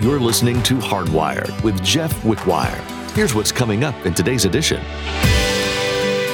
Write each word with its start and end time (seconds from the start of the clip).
You're 0.00 0.18
listening 0.18 0.62
to 0.62 0.76
Hardwired 0.76 1.62
with 1.62 1.84
Jeff 1.84 2.10
Wickwire. 2.22 2.80
Here's 3.10 3.34
what's 3.34 3.52
coming 3.52 3.84
up 3.84 4.06
in 4.06 4.14
today's 4.14 4.46
edition. 4.46 4.80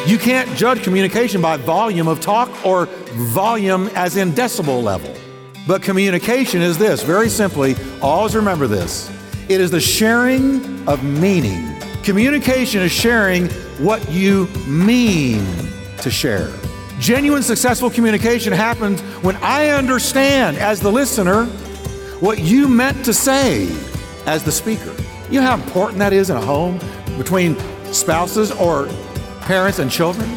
You 0.06 0.18
can't 0.18 0.48
judge 0.56 0.84
communication 0.84 1.42
by 1.42 1.56
volume 1.56 2.06
of 2.06 2.20
talk 2.20 2.64
or 2.64 2.86
volume 2.86 3.88
as 3.96 4.18
in 4.18 4.30
decibel 4.30 4.80
level. 4.84 5.12
But 5.66 5.82
communication 5.82 6.62
is 6.62 6.78
this 6.78 7.02
very 7.02 7.28
simply, 7.28 7.74
always 8.00 8.36
remember 8.36 8.68
this 8.68 9.10
it 9.48 9.60
is 9.60 9.72
the 9.72 9.80
sharing 9.80 10.88
of 10.88 11.02
meaning. 11.02 11.66
Communication 12.04 12.82
is 12.82 12.92
sharing 12.92 13.48
what 13.78 14.08
you 14.12 14.46
mean 14.68 15.44
to 16.02 16.08
share. 16.08 16.52
Genuine 17.00 17.42
successful 17.42 17.90
communication 17.90 18.52
happens 18.52 19.00
when 19.24 19.34
I 19.38 19.70
understand 19.70 20.56
as 20.56 20.78
the 20.78 20.92
listener 20.92 21.48
what 22.20 22.38
you 22.38 22.66
meant 22.66 23.04
to 23.04 23.12
say 23.12 23.68
as 24.24 24.42
the 24.42 24.52
speaker. 24.52 24.94
You 25.30 25.40
know 25.40 25.46
how 25.46 25.54
important 25.54 25.98
that 25.98 26.14
is 26.14 26.30
in 26.30 26.36
a 26.36 26.40
home 26.40 26.78
between 27.18 27.56
spouses 27.92 28.50
or 28.52 28.88
parents 29.42 29.80
and 29.80 29.90
children? 29.90 30.28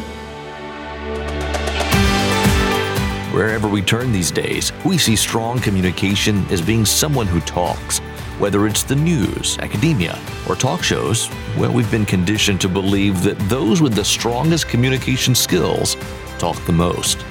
Wherever 3.32 3.66
we 3.66 3.80
turn 3.80 4.12
these 4.12 4.30
days, 4.30 4.72
we 4.84 4.98
see 4.98 5.16
strong 5.16 5.58
communication 5.60 6.44
as 6.50 6.60
being 6.60 6.84
someone 6.84 7.26
who 7.26 7.40
talks. 7.40 8.00
Whether 8.38 8.66
it's 8.66 8.82
the 8.82 8.96
news, 8.96 9.58
academia, 9.58 10.18
or 10.48 10.56
talk 10.56 10.82
shows, 10.82 11.30
well, 11.56 11.72
we've 11.72 11.90
been 11.90 12.06
conditioned 12.06 12.60
to 12.62 12.68
believe 12.68 13.22
that 13.22 13.38
those 13.48 13.80
with 13.80 13.94
the 13.94 14.04
strongest 14.04 14.68
communication 14.68 15.34
skills 15.34 15.96
talk 16.38 16.62
the 16.66 16.72
most. 16.72 17.24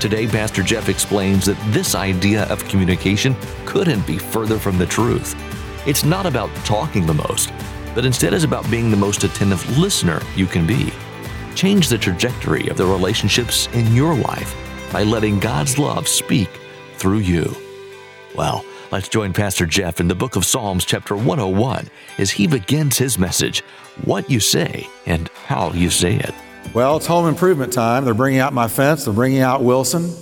Today, 0.00 0.26
Pastor 0.26 0.62
Jeff 0.62 0.88
explains 0.88 1.44
that 1.44 1.58
this 1.72 1.94
idea 1.94 2.44
of 2.44 2.66
communication 2.68 3.36
couldn't 3.70 4.04
be 4.04 4.18
further 4.18 4.58
from 4.58 4.78
the 4.78 4.86
truth. 4.86 5.36
It's 5.86 6.02
not 6.02 6.26
about 6.26 6.52
talking 6.64 7.06
the 7.06 7.14
most, 7.14 7.52
but 7.94 8.04
instead 8.04 8.34
is 8.34 8.42
about 8.42 8.68
being 8.68 8.90
the 8.90 8.96
most 8.96 9.22
attentive 9.22 9.78
listener 9.78 10.20
you 10.34 10.46
can 10.46 10.66
be. 10.66 10.92
Change 11.54 11.88
the 11.88 11.96
trajectory 11.96 12.66
of 12.66 12.76
the 12.76 12.84
relationships 12.84 13.68
in 13.72 13.94
your 13.94 14.16
life 14.16 14.56
by 14.92 15.04
letting 15.04 15.38
God's 15.38 15.78
love 15.78 16.08
speak 16.08 16.50
through 16.96 17.18
you. 17.18 17.54
Well, 18.34 18.64
let's 18.90 19.08
join 19.08 19.32
Pastor 19.32 19.66
Jeff 19.66 20.00
in 20.00 20.08
the 20.08 20.16
book 20.16 20.34
of 20.34 20.44
Psalms, 20.44 20.84
chapter 20.84 21.14
101, 21.14 21.86
as 22.18 22.32
he 22.32 22.48
begins 22.48 22.98
his 22.98 23.20
message 23.20 23.60
What 24.04 24.28
You 24.28 24.40
Say 24.40 24.88
and 25.06 25.28
How 25.46 25.70
You 25.70 25.90
Say 25.90 26.16
It. 26.16 26.34
Well, 26.74 26.96
it's 26.96 27.06
home 27.06 27.28
improvement 27.28 27.72
time. 27.72 28.04
They're 28.04 28.14
bringing 28.14 28.40
out 28.40 28.52
my 28.52 28.66
fence, 28.66 29.04
they're 29.04 29.14
bringing 29.14 29.42
out 29.42 29.62
Wilson. 29.62 30.12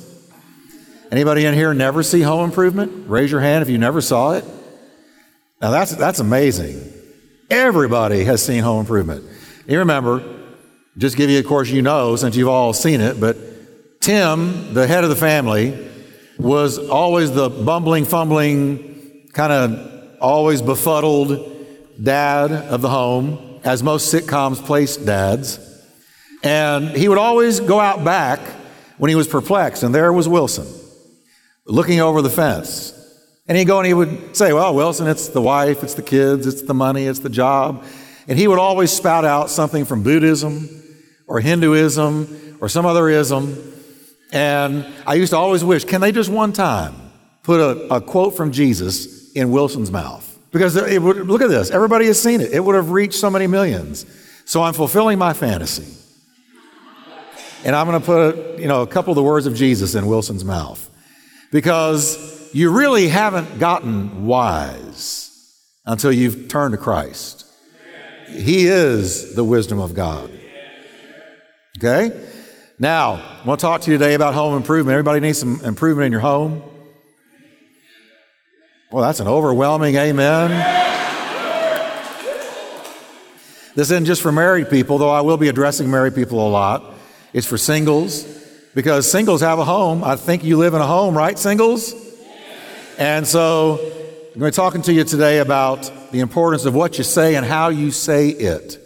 Anybody 1.10 1.46
in 1.46 1.54
here 1.54 1.72
never 1.72 2.02
see 2.02 2.20
home 2.20 2.44
improvement? 2.44 3.08
Raise 3.08 3.30
your 3.30 3.40
hand 3.40 3.62
if 3.62 3.70
you 3.70 3.78
never 3.78 4.00
saw 4.00 4.32
it. 4.32 4.44
Now 5.60 5.70
that's 5.70 5.94
that's 5.96 6.20
amazing. 6.20 6.92
Everybody 7.50 8.24
has 8.24 8.44
seen 8.44 8.62
home 8.62 8.80
improvement. 8.80 9.24
You 9.66 9.78
remember, 9.78 10.22
just 10.98 11.16
give 11.16 11.30
you, 11.30 11.38
of 11.38 11.46
course, 11.46 11.70
you 11.70 11.80
know, 11.80 12.16
since 12.16 12.36
you've 12.36 12.48
all 12.48 12.74
seen 12.74 13.00
it, 13.00 13.18
but 13.18 13.36
Tim, 14.00 14.74
the 14.74 14.86
head 14.86 15.02
of 15.02 15.10
the 15.10 15.16
family, 15.16 15.88
was 16.38 16.78
always 16.78 17.32
the 17.32 17.48
bumbling, 17.48 18.04
fumbling, 18.04 19.28
kind 19.32 19.52
of 19.52 20.18
always 20.20 20.60
befuddled 20.60 21.56
dad 22.02 22.52
of 22.52 22.82
the 22.82 22.88
home, 22.88 23.60
as 23.64 23.82
most 23.82 24.12
sitcoms 24.12 24.56
place 24.56 24.96
dads. 24.96 25.58
And 26.42 26.90
he 26.90 27.08
would 27.08 27.18
always 27.18 27.60
go 27.60 27.80
out 27.80 28.04
back 28.04 28.40
when 28.98 29.08
he 29.08 29.14
was 29.14 29.26
perplexed, 29.26 29.82
and 29.82 29.94
there 29.94 30.12
was 30.12 30.28
Wilson 30.28 30.66
looking 31.68 32.00
over 32.00 32.22
the 32.22 32.30
fence. 32.30 32.94
And 33.46 33.56
he'd 33.56 33.66
go 33.66 33.78
and 33.78 33.86
he 33.86 33.94
would 33.94 34.36
say, 34.36 34.52
Well, 34.52 34.74
Wilson, 34.74 35.06
it's 35.06 35.28
the 35.28 35.40
wife, 35.40 35.82
it's 35.82 35.94
the 35.94 36.02
kids, 36.02 36.46
it's 36.46 36.62
the 36.62 36.74
money, 36.74 37.06
it's 37.06 37.20
the 37.20 37.30
job. 37.30 37.84
And 38.26 38.38
he 38.38 38.48
would 38.48 38.58
always 38.58 38.90
spout 38.90 39.24
out 39.24 39.48
something 39.48 39.84
from 39.84 40.02
Buddhism 40.02 40.68
or 41.26 41.40
Hinduism 41.40 42.58
or 42.60 42.68
some 42.68 42.84
other 42.84 43.08
ism. 43.08 43.56
And 44.32 44.86
I 45.06 45.14
used 45.14 45.30
to 45.30 45.38
always 45.38 45.64
wish, 45.64 45.84
can 45.84 46.00
they 46.00 46.12
just 46.12 46.28
one 46.28 46.52
time 46.52 46.94
put 47.42 47.60
a, 47.60 47.94
a 47.94 48.00
quote 48.00 48.36
from 48.36 48.52
Jesus 48.52 49.32
in 49.32 49.50
Wilson's 49.50 49.90
mouth? 49.90 50.24
Because 50.50 50.76
it 50.76 51.00
would, 51.00 51.26
look 51.26 51.40
at 51.40 51.48
this, 51.48 51.70
everybody 51.70 52.06
has 52.06 52.20
seen 52.20 52.40
it. 52.40 52.52
It 52.52 52.60
would 52.60 52.74
have 52.74 52.90
reached 52.90 53.14
so 53.14 53.30
many 53.30 53.46
millions. 53.46 54.04
So 54.44 54.62
I'm 54.62 54.74
fulfilling 54.74 55.18
my 55.18 55.32
fantasy. 55.32 55.94
And 57.64 57.74
I'm 57.74 57.86
going 57.86 58.00
to 58.00 58.06
put, 58.06 58.58
you 58.58 58.68
know, 58.68 58.82
a 58.82 58.86
couple 58.86 59.10
of 59.10 59.16
the 59.16 59.22
words 59.22 59.46
of 59.46 59.54
Jesus 59.54 59.94
in 59.94 60.06
Wilson's 60.06 60.44
mouth. 60.44 60.88
Because 61.50 62.50
you 62.52 62.70
really 62.70 63.08
haven't 63.08 63.58
gotten 63.58 64.26
wise 64.26 65.24
until 65.86 66.12
you've 66.12 66.48
turned 66.48 66.72
to 66.72 66.78
Christ. 66.78 67.46
He 68.28 68.66
is 68.66 69.34
the 69.34 69.44
wisdom 69.44 69.78
of 69.78 69.94
God. 69.94 70.30
Okay? 71.78 72.10
Now, 72.78 73.14
I 73.14 73.46
want 73.46 73.60
to 73.60 73.66
talk 73.66 73.80
to 73.82 73.90
you 73.90 73.98
today 73.98 74.14
about 74.14 74.34
home 74.34 74.56
improvement. 74.56 74.92
Everybody 74.94 75.20
needs 75.20 75.38
some 75.38 75.60
improvement 75.64 76.06
in 76.06 76.12
your 76.12 76.20
home? 76.20 76.62
Well, 78.90 79.02
that's 79.02 79.20
an 79.20 79.28
overwhelming 79.28 79.96
amen. 79.96 80.50
This 83.74 83.90
isn't 83.90 84.06
just 84.06 84.22
for 84.22 84.32
married 84.32 84.70
people, 84.70 84.98
though 84.98 85.10
I 85.10 85.20
will 85.20 85.36
be 85.36 85.48
addressing 85.48 85.90
married 85.90 86.14
people 86.14 86.46
a 86.46 86.50
lot. 86.50 86.94
It's 87.32 87.46
for 87.46 87.58
singles, 87.58 88.24
because 88.78 89.10
singles 89.10 89.40
have 89.40 89.58
a 89.58 89.64
home. 89.64 90.04
I 90.04 90.14
think 90.14 90.44
you 90.44 90.56
live 90.56 90.72
in 90.72 90.80
a 90.80 90.86
home, 90.86 91.18
right, 91.18 91.36
singles? 91.36 91.96
And 92.96 93.26
so 93.26 93.72
I'm 93.72 94.38
going 94.38 94.38
to 94.38 94.44
be 94.44 94.50
talking 94.52 94.82
to 94.82 94.92
you 94.92 95.02
today 95.02 95.40
about 95.40 95.90
the 96.12 96.20
importance 96.20 96.64
of 96.64 96.76
what 96.76 96.96
you 96.96 97.02
say 97.02 97.34
and 97.34 97.44
how 97.44 97.70
you 97.70 97.90
say 97.90 98.28
it. 98.28 98.78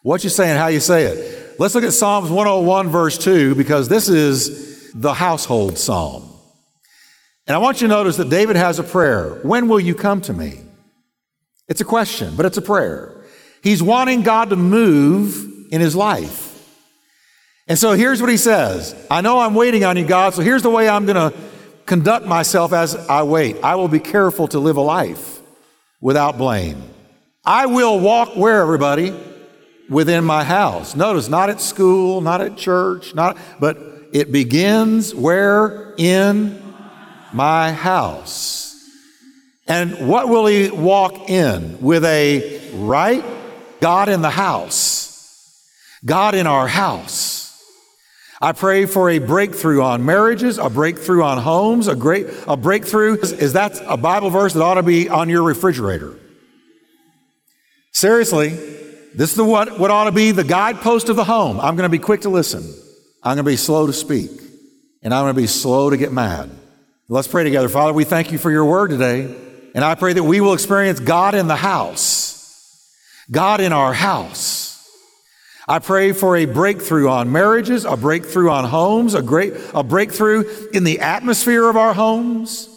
What 0.00 0.24
you 0.24 0.30
say 0.30 0.48
and 0.48 0.58
how 0.58 0.68
you 0.68 0.80
say 0.80 1.02
it. 1.02 1.56
Let's 1.58 1.74
look 1.74 1.84
at 1.84 1.92
Psalms 1.92 2.30
101, 2.30 2.88
verse 2.88 3.18
2, 3.18 3.54
because 3.54 3.90
this 3.90 4.08
is 4.08 4.94
the 4.94 5.12
household 5.12 5.76
psalm. 5.76 6.26
And 7.46 7.54
I 7.54 7.58
want 7.58 7.82
you 7.82 7.88
to 7.88 7.92
notice 7.92 8.16
that 8.16 8.30
David 8.30 8.56
has 8.56 8.78
a 8.78 8.82
prayer. 8.82 9.40
When 9.42 9.68
will 9.68 9.78
you 9.78 9.94
come 9.94 10.22
to 10.22 10.32
me? 10.32 10.58
It's 11.68 11.82
a 11.82 11.84
question, 11.84 12.34
but 12.34 12.46
it's 12.46 12.56
a 12.56 12.62
prayer. 12.62 13.26
He's 13.62 13.82
wanting 13.82 14.22
God 14.22 14.48
to 14.48 14.56
move 14.56 15.68
in 15.70 15.82
his 15.82 15.94
life. 15.94 16.47
And 17.68 17.78
so 17.78 17.92
here's 17.92 18.20
what 18.20 18.30
he 18.30 18.36
says 18.36 18.94
I 19.10 19.20
know 19.20 19.38
I'm 19.38 19.54
waiting 19.54 19.84
on 19.84 19.96
you, 19.96 20.06
God, 20.06 20.34
so 20.34 20.42
here's 20.42 20.62
the 20.62 20.70
way 20.70 20.88
I'm 20.88 21.06
going 21.06 21.32
to 21.32 21.38
conduct 21.86 22.26
myself 22.26 22.72
as 22.72 22.94
I 22.94 23.22
wait. 23.22 23.56
I 23.62 23.76
will 23.76 23.88
be 23.88 24.00
careful 24.00 24.48
to 24.48 24.58
live 24.58 24.76
a 24.76 24.82
life 24.82 25.40
without 26.00 26.38
blame. 26.38 26.82
I 27.44 27.66
will 27.66 27.98
walk 28.00 28.36
where, 28.36 28.60
everybody? 28.60 29.18
Within 29.88 30.24
my 30.24 30.44
house. 30.44 30.94
Notice, 30.94 31.28
not 31.28 31.48
at 31.48 31.60
school, 31.60 32.20
not 32.20 32.40
at 32.40 32.56
church, 32.56 33.14
not, 33.14 33.38
but 33.58 33.78
it 34.12 34.30
begins 34.32 35.14
where? 35.14 35.94
In 35.96 36.62
my 37.32 37.72
house. 37.72 38.66
And 39.66 40.08
what 40.08 40.28
will 40.28 40.46
he 40.46 40.70
walk 40.70 41.28
in? 41.28 41.80
With 41.80 42.04
a 42.04 42.70
right? 42.74 43.24
God 43.80 44.08
in 44.08 44.22
the 44.22 44.30
house. 44.30 45.64
God 46.04 46.34
in 46.34 46.46
our 46.46 46.66
house. 46.66 47.37
I 48.40 48.52
pray 48.52 48.86
for 48.86 49.10
a 49.10 49.18
breakthrough 49.18 49.82
on 49.82 50.04
marriages, 50.04 50.58
a 50.58 50.70
breakthrough 50.70 51.24
on 51.24 51.38
homes, 51.38 51.88
a 51.88 51.96
great 51.96 52.28
a 52.46 52.56
breakthrough. 52.56 53.16
Is 53.16 53.54
that 53.54 53.80
a 53.86 53.96
Bible 53.96 54.30
verse 54.30 54.52
that 54.54 54.62
ought 54.62 54.74
to 54.74 54.82
be 54.82 55.08
on 55.08 55.28
your 55.28 55.42
refrigerator? 55.42 56.16
Seriously, 57.90 58.50
this 59.14 59.30
is 59.30 59.34
the 59.34 59.44
what, 59.44 59.80
what 59.80 59.90
ought 59.90 60.04
to 60.04 60.12
be 60.12 60.30
the 60.30 60.44
guidepost 60.44 61.08
of 61.08 61.16
the 61.16 61.24
home. 61.24 61.58
I'm 61.58 61.74
going 61.74 61.88
to 61.88 61.88
be 61.88 61.98
quick 61.98 62.20
to 62.20 62.28
listen. 62.28 62.62
I'm 63.24 63.34
going 63.34 63.44
to 63.44 63.50
be 63.50 63.56
slow 63.56 63.88
to 63.88 63.92
speak. 63.92 64.30
And 65.02 65.12
I'm 65.12 65.24
going 65.24 65.34
to 65.34 65.40
be 65.40 65.46
slow 65.48 65.90
to 65.90 65.96
get 65.96 66.12
mad. 66.12 66.50
Let's 67.08 67.26
pray 67.26 67.42
together. 67.42 67.68
Father, 67.68 67.92
we 67.92 68.04
thank 68.04 68.30
you 68.30 68.38
for 68.38 68.50
your 68.50 68.64
word 68.64 68.90
today. 68.90 69.34
And 69.74 69.84
I 69.84 69.94
pray 69.96 70.12
that 70.12 70.22
we 70.22 70.40
will 70.40 70.54
experience 70.54 71.00
God 71.00 71.34
in 71.34 71.46
the 71.48 71.56
house, 71.56 72.94
God 73.30 73.60
in 73.60 73.72
our 73.72 73.92
house. 73.92 74.57
I 75.68 75.80
pray 75.80 76.12
for 76.12 76.34
a 76.34 76.46
breakthrough 76.46 77.10
on 77.10 77.30
marriages, 77.30 77.84
a 77.84 77.94
breakthrough 77.94 78.48
on 78.48 78.64
homes, 78.64 79.12
a 79.12 79.20
great, 79.20 79.52
a 79.74 79.82
breakthrough 79.82 80.70
in 80.72 80.82
the 80.84 81.00
atmosphere 81.00 81.68
of 81.68 81.76
our 81.76 81.92
homes. 81.92 82.70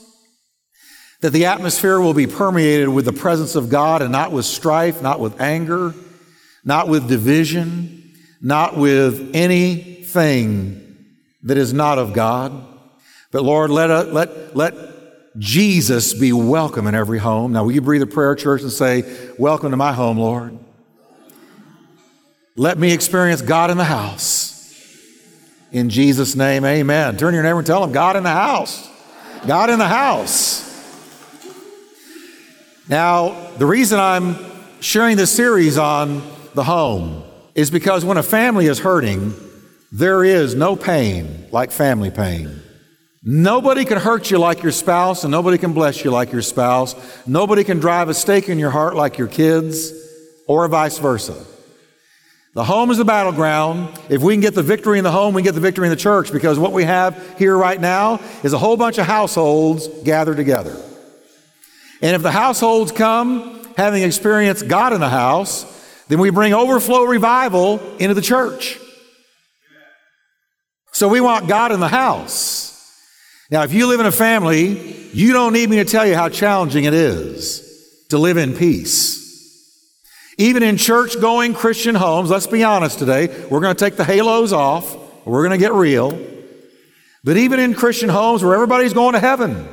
That 1.22 1.30
the 1.30 1.46
atmosphere 1.46 2.02
will 2.02 2.14
be 2.14 2.28
permeated 2.28 2.90
with 2.90 3.06
the 3.06 3.14
presence 3.14 3.56
of 3.56 3.70
God 3.70 4.02
and 4.02 4.12
not 4.12 4.34
with 4.34 4.44
strife, 4.44 5.02
not 5.02 5.22
with 5.22 5.40
anger, 5.40 5.94
not 6.66 6.90
with 6.90 7.08
division, 7.08 8.14
not 8.42 8.76
with 8.76 9.32
anything 9.34 10.98
that 11.44 11.58
is 11.58 11.72
not 11.72 11.98
of 11.98 12.12
God. 12.12 12.52
But 13.32 13.44
Lord, 13.44 13.70
let, 13.70 13.90
uh, 13.90 14.04
let, 14.12 14.54
let 14.54 14.76
Jesus 15.38 16.14
be 16.14 16.34
welcome 16.34 16.88
in 16.88 16.96
every 16.96 17.20
home. 17.20 17.54
Now, 17.54 17.64
will 17.64 17.72
you 17.72 17.82
breathe 17.82 18.02
a 18.02 18.08
prayer, 18.08 18.36
church, 18.36 18.64
and 18.64 18.72
say, 18.72 19.30
Welcome 19.38 19.72
to 19.72 19.78
my 19.78 19.94
home, 19.94 20.18
Lord? 20.18 20.60
Let 22.62 22.78
me 22.78 22.94
experience 22.94 23.42
God 23.42 23.72
in 23.72 23.78
the 23.78 23.84
house. 23.84 24.72
In 25.72 25.90
Jesus' 25.90 26.36
name, 26.36 26.64
amen. 26.64 27.18
Turn 27.18 27.34
your 27.34 27.42
neighbor 27.42 27.58
and 27.58 27.66
tell 27.66 27.84
him, 27.84 27.92
God 27.92 28.16
in 28.16 28.22
the 28.22 28.30
house. 28.30 28.88
God 29.48 29.72
in 29.72 29.80
the 29.80 29.88
house. 29.88 30.62
Now, 32.88 33.50
the 33.58 33.66
reason 33.66 34.00
I'm 34.00 34.36
sharing 34.80 35.18
this 35.18 35.36
series 35.36 35.80
on 35.80 36.22
the 36.54 36.64
home 36.64 37.24
is 37.56 37.72
because 37.72 38.06
when 38.06 38.18
a 38.18 38.24
family 38.24 38.68
is 38.68 38.78
hurting, 38.78 39.34
there 39.92 40.24
is 40.24 40.54
no 40.54 40.76
pain 40.76 41.48
like 41.50 41.72
family 41.72 42.12
pain. 42.12 42.62
Nobody 43.24 43.86
can 43.86 43.98
hurt 43.98 44.30
you 44.30 44.38
like 44.38 44.62
your 44.62 44.72
spouse, 44.72 45.24
and 45.24 45.32
nobody 45.32 45.58
can 45.58 45.74
bless 45.74 46.04
you 46.04 46.12
like 46.12 46.32
your 46.32 46.44
spouse. 46.44 46.94
Nobody 47.26 47.64
can 47.64 47.80
drive 47.80 48.08
a 48.08 48.14
stake 48.14 48.50
in 48.50 48.60
your 48.60 48.70
heart 48.70 48.96
like 48.96 49.18
your 49.18 49.30
kids, 49.30 49.92
or 50.48 50.68
vice 50.68 51.00
versa. 51.00 51.48
The 52.54 52.66
home 52.66 52.92
is 52.92 52.98
the 52.98 53.06
battleground. 53.06 53.98
If 54.10 54.22
we 54.22 54.34
can 54.34 54.42
get 54.42 54.54
the 54.54 54.64
victory 54.64 54.98
in 54.98 55.06
the 55.06 55.12
home, 55.12 55.34
we 55.34 55.42
can 55.42 55.46
get 55.46 55.56
the 55.56 55.62
victory 55.62 55.88
in 55.88 55.90
the 55.90 55.96
church 55.96 56.34
because 56.34 56.60
what 56.60 56.74
we 56.74 56.84
have 56.84 57.38
here 57.38 57.58
right 57.58 57.80
now 57.80 58.20
is 58.44 58.52
a 58.52 58.58
whole 58.58 58.76
bunch 58.76 58.98
of 58.98 59.06
households 59.06 59.88
gathered 60.04 60.36
together. 60.36 60.76
And 62.02 62.14
if 62.16 62.22
the 62.22 62.32
households 62.32 62.92
come 62.92 63.64
having 63.78 64.04
experienced 64.04 64.68
God 64.68 64.92
in 64.92 65.00
the 65.00 65.10
house, 65.10 65.66
then 66.10 66.20
we 66.20 66.30
bring 66.30 66.54
overflow 66.54 67.04
revival 67.04 67.80
into 67.98 68.14
the 68.14 68.22
church. 68.22 68.78
So 70.92 71.08
we 71.08 71.22
want 71.22 71.48
God 71.48 71.72
in 71.72 71.80
the 71.80 71.88
house. 71.88 72.68
Now, 73.50 73.64
if 73.64 73.72
you 73.72 73.88
live 73.88 74.02
in 74.02 74.06
a 74.06 74.12
family, 74.12 75.10
you 75.14 75.32
don't 75.32 75.54
need 75.54 75.70
me 75.70 75.78
to 75.78 75.86
tell 75.86 76.06
you 76.06 76.16
how 76.16 76.28
challenging 76.28 76.84
it 76.84 76.94
is 76.94 78.06
to 78.10 78.18
live 78.18 78.36
in 78.36 78.54
peace. 78.54 79.21
Even 80.38 80.64
in 80.64 80.78
church 80.78 81.20
going 81.20 81.54
Christian 81.54 81.96
homes, 81.96 82.30
let's 82.30 82.48
be 82.48 82.64
honest 82.64 83.00
today, 83.00 83.28
we're 83.50 83.60
going 83.60 83.76
to 83.76 83.86
take 83.86 83.96
the 83.96 84.04
halos 84.04 84.54
off, 84.54 84.96
we're 85.26 85.46
going 85.46 85.58
to 85.58 85.64
get 85.64 85.74
real. 85.74 86.20
But 87.24 87.38
even 87.38 87.60
in 87.60 87.74
Christian 87.74 88.10
homes 88.10 88.44
where 88.44 88.54
everybody's 88.54 88.94
going 88.94 89.14
to 89.14 89.20
heaven, 89.20 89.68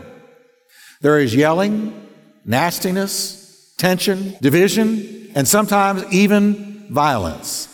there 1.00 1.18
is 1.18 1.34
yelling, 1.34 2.08
nastiness, 2.44 3.74
tension, 3.78 4.34
division, 4.42 5.30
and 5.34 5.46
sometimes 5.46 6.04
even 6.12 6.86
violence. 6.90 7.68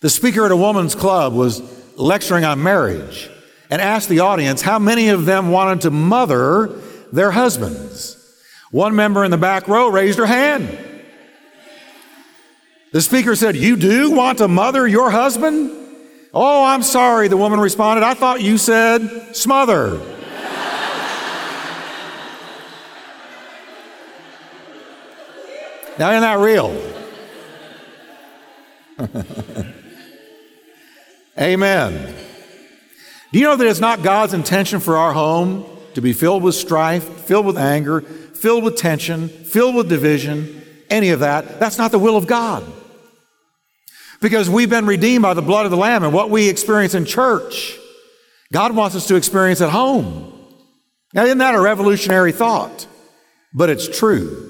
The 0.00 0.10
speaker 0.10 0.44
at 0.44 0.52
a 0.52 0.56
woman's 0.56 0.94
club 0.94 1.34
was 1.34 1.60
lecturing 1.96 2.44
on 2.44 2.62
marriage 2.62 3.30
and 3.70 3.80
asked 3.80 4.08
the 4.08 4.20
audience 4.20 4.62
how 4.62 4.78
many 4.78 5.08
of 5.08 5.26
them 5.26 5.50
wanted 5.50 5.82
to 5.82 5.90
mother 5.90 6.68
their 7.12 7.30
husbands. 7.30 8.18
One 8.70 8.94
member 8.94 9.24
in 9.24 9.30
the 9.30 9.36
back 9.36 9.68
row 9.68 9.88
raised 9.88 10.18
her 10.18 10.26
hand. 10.26 10.78
The 12.92 13.00
speaker 13.00 13.34
said, 13.34 13.56
You 13.56 13.76
do 13.76 14.10
want 14.10 14.38
to 14.38 14.48
mother 14.48 14.86
your 14.86 15.10
husband? 15.10 15.70
Oh, 16.34 16.64
I'm 16.64 16.82
sorry, 16.82 17.28
the 17.28 17.38
woman 17.38 17.58
responded. 17.58 18.04
I 18.04 18.12
thought 18.14 18.42
you 18.42 18.58
said 18.58 19.34
smother. 19.34 19.92
now, 25.98 26.10
isn't 26.10 26.20
that 26.20 26.38
real? 26.38 26.70
Amen. 31.38 32.14
Do 33.32 33.38
you 33.38 33.46
know 33.46 33.56
that 33.56 33.66
it's 33.66 33.80
not 33.80 34.02
God's 34.02 34.34
intention 34.34 34.80
for 34.80 34.98
our 34.98 35.14
home 35.14 35.64
to 35.94 36.02
be 36.02 36.12
filled 36.12 36.42
with 36.42 36.54
strife, 36.54 37.04
filled 37.04 37.46
with 37.46 37.56
anger, 37.56 38.02
filled 38.02 38.64
with 38.64 38.76
tension, 38.76 39.28
filled 39.28 39.74
with 39.74 39.88
division, 39.88 40.62
any 40.90 41.08
of 41.08 41.20
that? 41.20 41.58
That's 41.58 41.78
not 41.78 41.90
the 41.90 41.98
will 41.98 42.18
of 42.18 42.26
God. 42.26 42.70
Because 44.22 44.48
we've 44.48 44.70
been 44.70 44.86
redeemed 44.86 45.22
by 45.22 45.34
the 45.34 45.42
blood 45.42 45.66
of 45.66 45.72
the 45.72 45.76
Lamb, 45.76 46.04
and 46.04 46.14
what 46.14 46.30
we 46.30 46.48
experience 46.48 46.94
in 46.94 47.04
church, 47.04 47.76
God 48.52 48.74
wants 48.74 48.94
us 48.94 49.08
to 49.08 49.16
experience 49.16 49.60
at 49.60 49.70
home. 49.70 50.32
Now, 51.12 51.24
isn't 51.24 51.38
that 51.38 51.56
a 51.56 51.60
revolutionary 51.60 52.30
thought? 52.30 52.86
But 53.52 53.68
it's 53.68 53.98
true. 53.98 54.48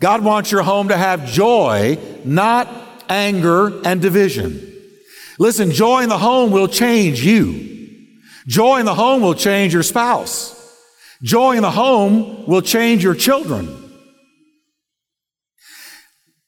God 0.00 0.24
wants 0.24 0.50
your 0.50 0.62
home 0.62 0.88
to 0.88 0.96
have 0.96 1.26
joy, 1.26 1.98
not 2.24 2.68
anger 3.08 3.80
and 3.86 4.02
division. 4.02 4.60
Listen, 5.38 5.70
joy 5.70 6.02
in 6.02 6.08
the 6.08 6.18
home 6.18 6.50
will 6.50 6.68
change 6.68 7.24
you. 7.24 7.64
Joy 8.48 8.80
in 8.80 8.86
the 8.86 8.94
home 8.94 9.22
will 9.22 9.34
change 9.34 9.72
your 9.72 9.84
spouse. 9.84 10.54
Joy 11.22 11.52
in 11.52 11.62
the 11.62 11.70
home 11.70 12.44
will 12.46 12.62
change 12.62 13.04
your 13.04 13.14
children. 13.14 13.87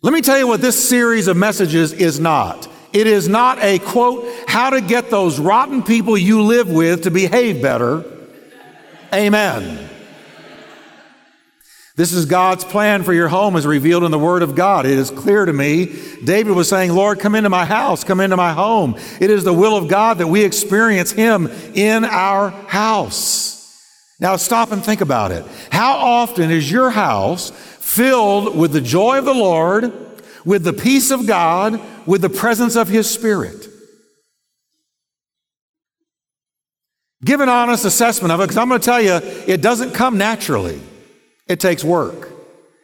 Let 0.03 0.15
me 0.15 0.23
tell 0.23 0.39
you 0.39 0.47
what 0.47 0.63
this 0.63 0.89
series 0.89 1.29
of 1.29 1.37
messages 1.37 1.93
is 1.93 2.19
not. 2.19 2.67
It 2.93 3.07
is 3.07 3.29
not 3.29 3.59
a 3.59 3.79
quote, 3.79 4.27
how 4.49 4.71
to 4.71 4.81
get 4.81 5.11
those 5.11 5.39
rotten 5.39 5.83
people 5.83 6.17
you 6.17 6.43
live 6.43 6.71
with 6.71 7.03
to 7.03 7.11
behave 7.11 7.61
better. 7.61 8.05
Amen. 9.13 9.89
This 11.97 12.15
is 12.15 12.25
God's 12.25 12.65
plan 12.65 13.03
for 13.03 13.13
your 13.13 13.29
home 13.29 13.57
as 13.57 13.67
revealed 13.67 14.05
in 14.05 14.11
the 14.11 14.19
Word 14.19 14.43
of 14.43 14.55
God. 14.55 14.87
It 14.87 14.97
is 14.97 15.11
clear 15.11 15.45
to 15.45 15.53
me. 15.53 15.95
David 16.25 16.57
was 16.57 16.67
saying, 16.67 16.93
Lord, 16.93 17.21
come 17.21 17.35
into 17.35 17.51
my 17.51 17.67
house, 17.67 18.03
come 18.03 18.21
into 18.21 18.39
my 18.39 18.55
home. 18.55 18.97
It 19.21 19.29
is 19.29 19.45
the 19.45 19.53
will 19.53 19.77
of 19.77 19.89
God 19.89 20.17
that 20.17 20.29
we 20.29 20.43
experience 20.43 21.13
Him 21.13 21.49
in 21.75 22.07
our 22.07 22.49
house. 22.49 23.51
Now 24.19 24.37
stop 24.37 24.73
and 24.73 24.85
think 24.85 25.01
about 25.01 25.31
it. 25.31 25.45
How 25.71 25.97
often 25.97 26.51
is 26.51 26.71
your 26.71 26.91
house 26.91 27.53
filled 27.81 28.57
with 28.57 28.73
the 28.73 28.81
joy 28.81 29.19
of 29.19 29.25
the 29.25 29.35
Lord, 29.35 29.93
with 30.45 30.63
the 30.63 30.73
peace 30.73 31.11
of 31.11 31.27
God, 31.27 31.81
with 32.07 32.21
the 32.21 32.31
presence 32.31 32.77
of 32.77 32.89
His 32.89 33.11
Spirit? 33.11 33.67
Give 37.25 37.41
an 37.41 37.49
honest 37.49 37.85
assessment 37.85 38.33
of 38.33 38.41
it 38.41 38.45
because 38.45 38.57
I'm 38.57 38.69
going 38.69 38.81
to 38.81 38.85
tell 38.85 39.03
you, 39.03 39.15
it 39.47 39.61
doesn't 39.61 39.93
come 39.93 40.17
naturally. 40.17 40.81
It 41.47 41.61
takes 41.61 41.83
work. 41.83 42.31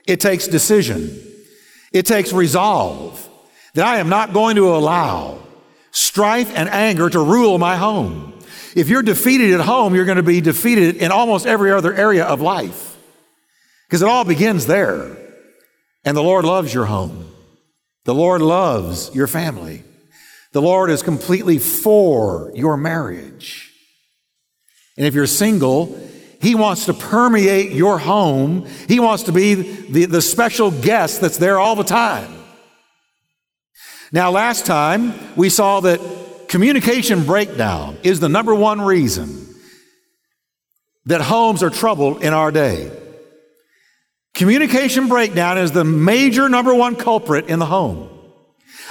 It 0.06 0.20
takes 0.20 0.46
decision. 0.46 1.22
It 1.92 2.04
takes 2.04 2.32
resolve 2.32 3.26
that 3.74 3.86
I 3.86 3.98
am 3.98 4.08
not 4.08 4.32
going 4.32 4.56
to 4.56 4.74
allow 4.74 5.38
strife 5.90 6.50
and 6.54 6.68
anger 6.68 7.08
to 7.08 7.20
rule 7.20 7.58
my 7.58 7.76
home. 7.76 8.38
If 8.74 8.88
you're 8.90 9.02
defeated 9.02 9.54
at 9.54 9.60
home, 9.60 9.94
you're 9.94 10.04
going 10.04 10.16
to 10.16 10.22
be 10.22 10.42
defeated 10.42 10.96
in 10.96 11.10
almost 11.10 11.46
every 11.46 11.72
other 11.72 11.94
area 11.94 12.24
of 12.24 12.42
life 12.42 12.95
because 13.86 14.02
it 14.02 14.08
all 14.08 14.24
begins 14.24 14.66
there. 14.66 15.16
And 16.04 16.16
the 16.16 16.22
Lord 16.22 16.44
loves 16.44 16.72
your 16.72 16.86
home. 16.86 17.32
The 18.04 18.14
Lord 18.14 18.40
loves 18.40 19.12
your 19.14 19.26
family. 19.26 19.82
The 20.52 20.62
Lord 20.62 20.90
is 20.90 21.02
completely 21.02 21.58
for 21.58 22.52
your 22.54 22.76
marriage. 22.76 23.72
And 24.96 25.04
if 25.04 25.14
you're 25.14 25.26
single, 25.26 26.00
he 26.40 26.54
wants 26.54 26.86
to 26.86 26.94
permeate 26.94 27.72
your 27.72 27.98
home. 27.98 28.66
He 28.88 29.00
wants 29.00 29.24
to 29.24 29.32
be 29.32 29.54
the, 29.54 30.04
the 30.06 30.22
special 30.22 30.70
guest 30.70 31.20
that's 31.20 31.38
there 31.38 31.58
all 31.58 31.74
the 31.74 31.84
time. 31.84 32.32
Now, 34.12 34.30
last 34.30 34.66
time 34.66 35.14
we 35.34 35.48
saw 35.48 35.80
that 35.80 36.00
communication 36.48 37.24
breakdown 37.24 37.98
is 38.04 38.20
the 38.20 38.28
number 38.28 38.54
one 38.54 38.80
reason 38.80 39.54
that 41.06 41.20
homes 41.20 41.62
are 41.62 41.70
troubled 41.70 42.22
in 42.22 42.32
our 42.32 42.52
day. 42.52 42.90
Communication 44.36 45.08
breakdown 45.08 45.56
is 45.56 45.72
the 45.72 45.82
major 45.82 46.46
number 46.50 46.74
one 46.74 46.94
culprit 46.94 47.46
in 47.46 47.58
the 47.58 47.64
home. 47.64 48.10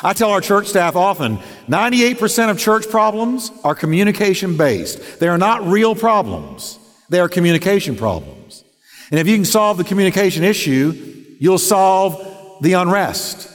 I 0.02 0.14
tell 0.14 0.32
our 0.32 0.42
church 0.42 0.66
staff 0.66 0.96
often 0.96 1.38
98% 1.68 2.50
of 2.50 2.58
church 2.58 2.90
problems 2.90 3.52
are 3.64 3.76
communication 3.76 4.58
based. 4.58 5.20
They 5.20 5.28
are 5.28 5.38
not 5.38 5.64
real 5.68 5.94
problems. 5.94 6.80
They 7.10 7.20
are 7.20 7.30
communication 7.30 7.96
problems. 7.96 8.64
And 9.12 9.20
if 9.20 9.28
you 9.28 9.36
can 9.36 9.46
solve 9.46 9.78
the 9.78 9.84
communication 9.84 10.44
issue, 10.44 11.36
you'll 11.40 11.60
solve 11.60 12.58
the 12.62 12.74
unrest. 12.74 13.48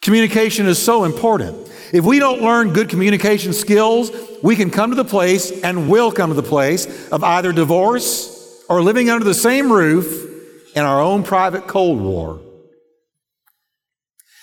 Communication 0.00 0.66
is 0.66 0.80
so 0.80 1.02
important. 1.02 1.56
If 1.92 2.04
we 2.04 2.20
don't 2.20 2.40
learn 2.40 2.72
good 2.72 2.88
communication 2.88 3.52
skills, 3.52 4.12
we 4.44 4.54
can 4.54 4.70
come 4.70 4.90
to 4.90 4.96
the 4.96 5.04
place 5.04 5.50
and 5.62 5.90
will 5.90 6.12
come 6.12 6.30
to 6.30 6.36
the 6.36 6.42
place 6.44 7.08
of 7.10 7.24
either 7.24 7.50
divorce 7.50 8.64
or 8.68 8.80
living 8.80 9.10
under 9.10 9.24
the 9.24 9.34
same 9.34 9.72
roof 9.72 10.30
in 10.74 10.84
our 10.84 11.00
own 11.00 11.22
private 11.22 11.66
Cold 11.66 12.00
War. 12.00 12.40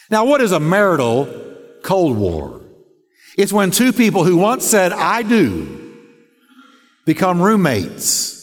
Now, 0.09 0.25
what 0.25 0.41
is 0.41 0.51
a 0.51 0.59
marital 0.59 1.27
Cold 1.83 2.17
War? 2.17 2.61
It's 3.37 3.53
when 3.53 3.71
two 3.71 3.93
people 3.93 4.23
who 4.23 4.37
once 4.37 4.65
said, 4.65 4.91
I 4.91 5.23
do, 5.23 5.95
become 7.05 7.41
roommates 7.41 8.39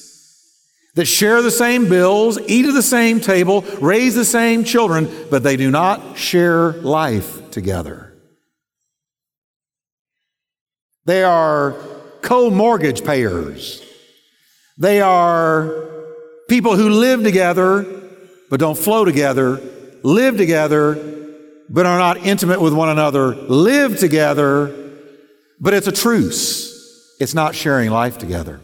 that 0.94 1.04
share 1.04 1.42
the 1.42 1.50
same 1.50 1.88
bills, 1.88 2.38
eat 2.48 2.66
at 2.66 2.74
the 2.74 2.82
same 2.82 3.20
table, 3.20 3.62
raise 3.80 4.14
the 4.14 4.24
same 4.24 4.64
children, 4.64 5.08
but 5.30 5.42
they 5.42 5.56
do 5.56 5.70
not 5.70 6.18
share 6.18 6.72
life 6.72 7.50
together. 7.50 8.14
They 11.04 11.22
are 11.22 11.76
co 12.20 12.50
mortgage 12.50 13.04
payers. 13.04 13.82
They 14.76 15.00
are 15.00 15.87
people 16.48 16.76
who 16.76 16.88
live 16.88 17.22
together 17.22 17.86
but 18.50 18.58
don't 18.58 18.78
flow 18.78 19.04
together, 19.04 19.60
live 20.02 20.36
together 20.36 21.16
but 21.68 21.86
are 21.86 21.98
not 21.98 22.18
intimate 22.18 22.60
with 22.60 22.72
one 22.72 22.88
another, 22.88 23.34
live 23.34 23.98
together, 23.98 24.74
but 25.60 25.74
it's 25.74 25.86
a 25.86 25.92
truce. 25.92 27.16
It's 27.20 27.34
not 27.34 27.54
sharing 27.54 27.90
life 27.90 28.18
together. 28.18 28.60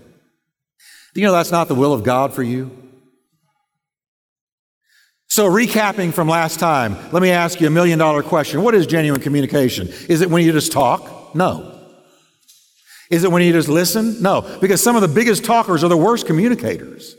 Do 1.12 1.20
you 1.20 1.26
know 1.26 1.32
that's 1.32 1.50
not 1.50 1.68
the 1.68 1.74
will 1.74 1.92
of 1.92 2.02
God 2.02 2.32
for 2.32 2.42
you? 2.42 2.70
So, 5.28 5.50
recapping 5.50 6.12
from 6.14 6.28
last 6.28 6.60
time, 6.60 6.96
let 7.10 7.20
me 7.20 7.30
ask 7.30 7.60
you 7.60 7.66
a 7.66 7.70
million 7.70 7.98
dollar 7.98 8.22
question. 8.22 8.62
What 8.62 8.74
is 8.74 8.86
genuine 8.86 9.20
communication? 9.20 9.88
Is 10.08 10.20
it 10.20 10.30
when 10.30 10.44
you 10.44 10.52
just 10.52 10.70
talk? 10.70 11.34
No. 11.34 11.72
Is 13.10 13.24
it 13.24 13.30
when 13.30 13.42
you 13.42 13.52
just 13.52 13.68
listen? 13.68 14.22
No, 14.22 14.42
because 14.60 14.82
some 14.82 14.96
of 14.96 15.02
the 15.02 15.08
biggest 15.08 15.44
talkers 15.44 15.82
are 15.82 15.88
the 15.88 15.96
worst 15.96 16.26
communicators. 16.26 17.16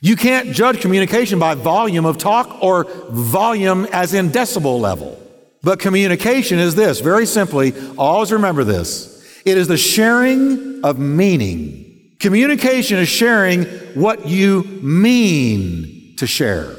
You 0.00 0.16
can't 0.16 0.52
judge 0.52 0.80
communication 0.80 1.38
by 1.38 1.54
volume 1.54 2.06
of 2.06 2.18
talk 2.18 2.62
or 2.62 2.84
volume 3.10 3.86
as 3.86 4.14
in 4.14 4.30
decibel 4.30 4.80
level. 4.80 5.20
But 5.62 5.80
communication 5.80 6.58
is 6.58 6.74
this 6.74 7.00
very 7.00 7.26
simply, 7.26 7.72
always 7.96 8.32
remember 8.32 8.64
this 8.64 9.16
it 9.44 9.56
is 9.56 9.68
the 9.68 9.76
sharing 9.76 10.84
of 10.84 10.98
meaning. 10.98 12.14
Communication 12.20 12.98
is 12.98 13.08
sharing 13.08 13.64
what 13.94 14.26
you 14.26 14.62
mean 14.82 16.14
to 16.16 16.26
share. 16.26 16.74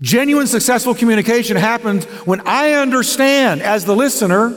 Genuine 0.00 0.48
successful 0.48 0.94
communication 0.94 1.56
happens 1.56 2.04
when 2.26 2.40
I 2.40 2.72
understand 2.72 3.62
as 3.62 3.84
the 3.84 3.94
listener 3.94 4.50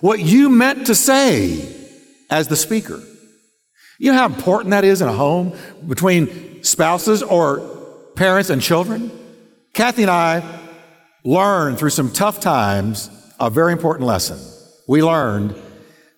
what 0.00 0.20
you 0.20 0.48
meant 0.48 0.86
to 0.86 0.94
say 0.94 1.76
as 2.30 2.48
the 2.48 2.56
speaker. 2.56 3.00
You 4.00 4.12
know 4.12 4.16
how 4.16 4.24
important 4.24 4.70
that 4.70 4.82
is 4.82 5.02
in 5.02 5.08
a 5.08 5.12
home 5.12 5.52
between 5.86 6.64
spouses 6.64 7.22
or 7.22 7.60
parents 8.16 8.48
and 8.48 8.62
children? 8.62 9.10
Kathy 9.74 10.00
and 10.00 10.10
I 10.10 10.42
learned 11.22 11.78
through 11.78 11.90
some 11.90 12.10
tough 12.10 12.40
times 12.40 13.10
a 13.38 13.50
very 13.50 13.72
important 13.72 14.06
lesson. 14.06 14.38
We 14.88 15.02
learned 15.02 15.54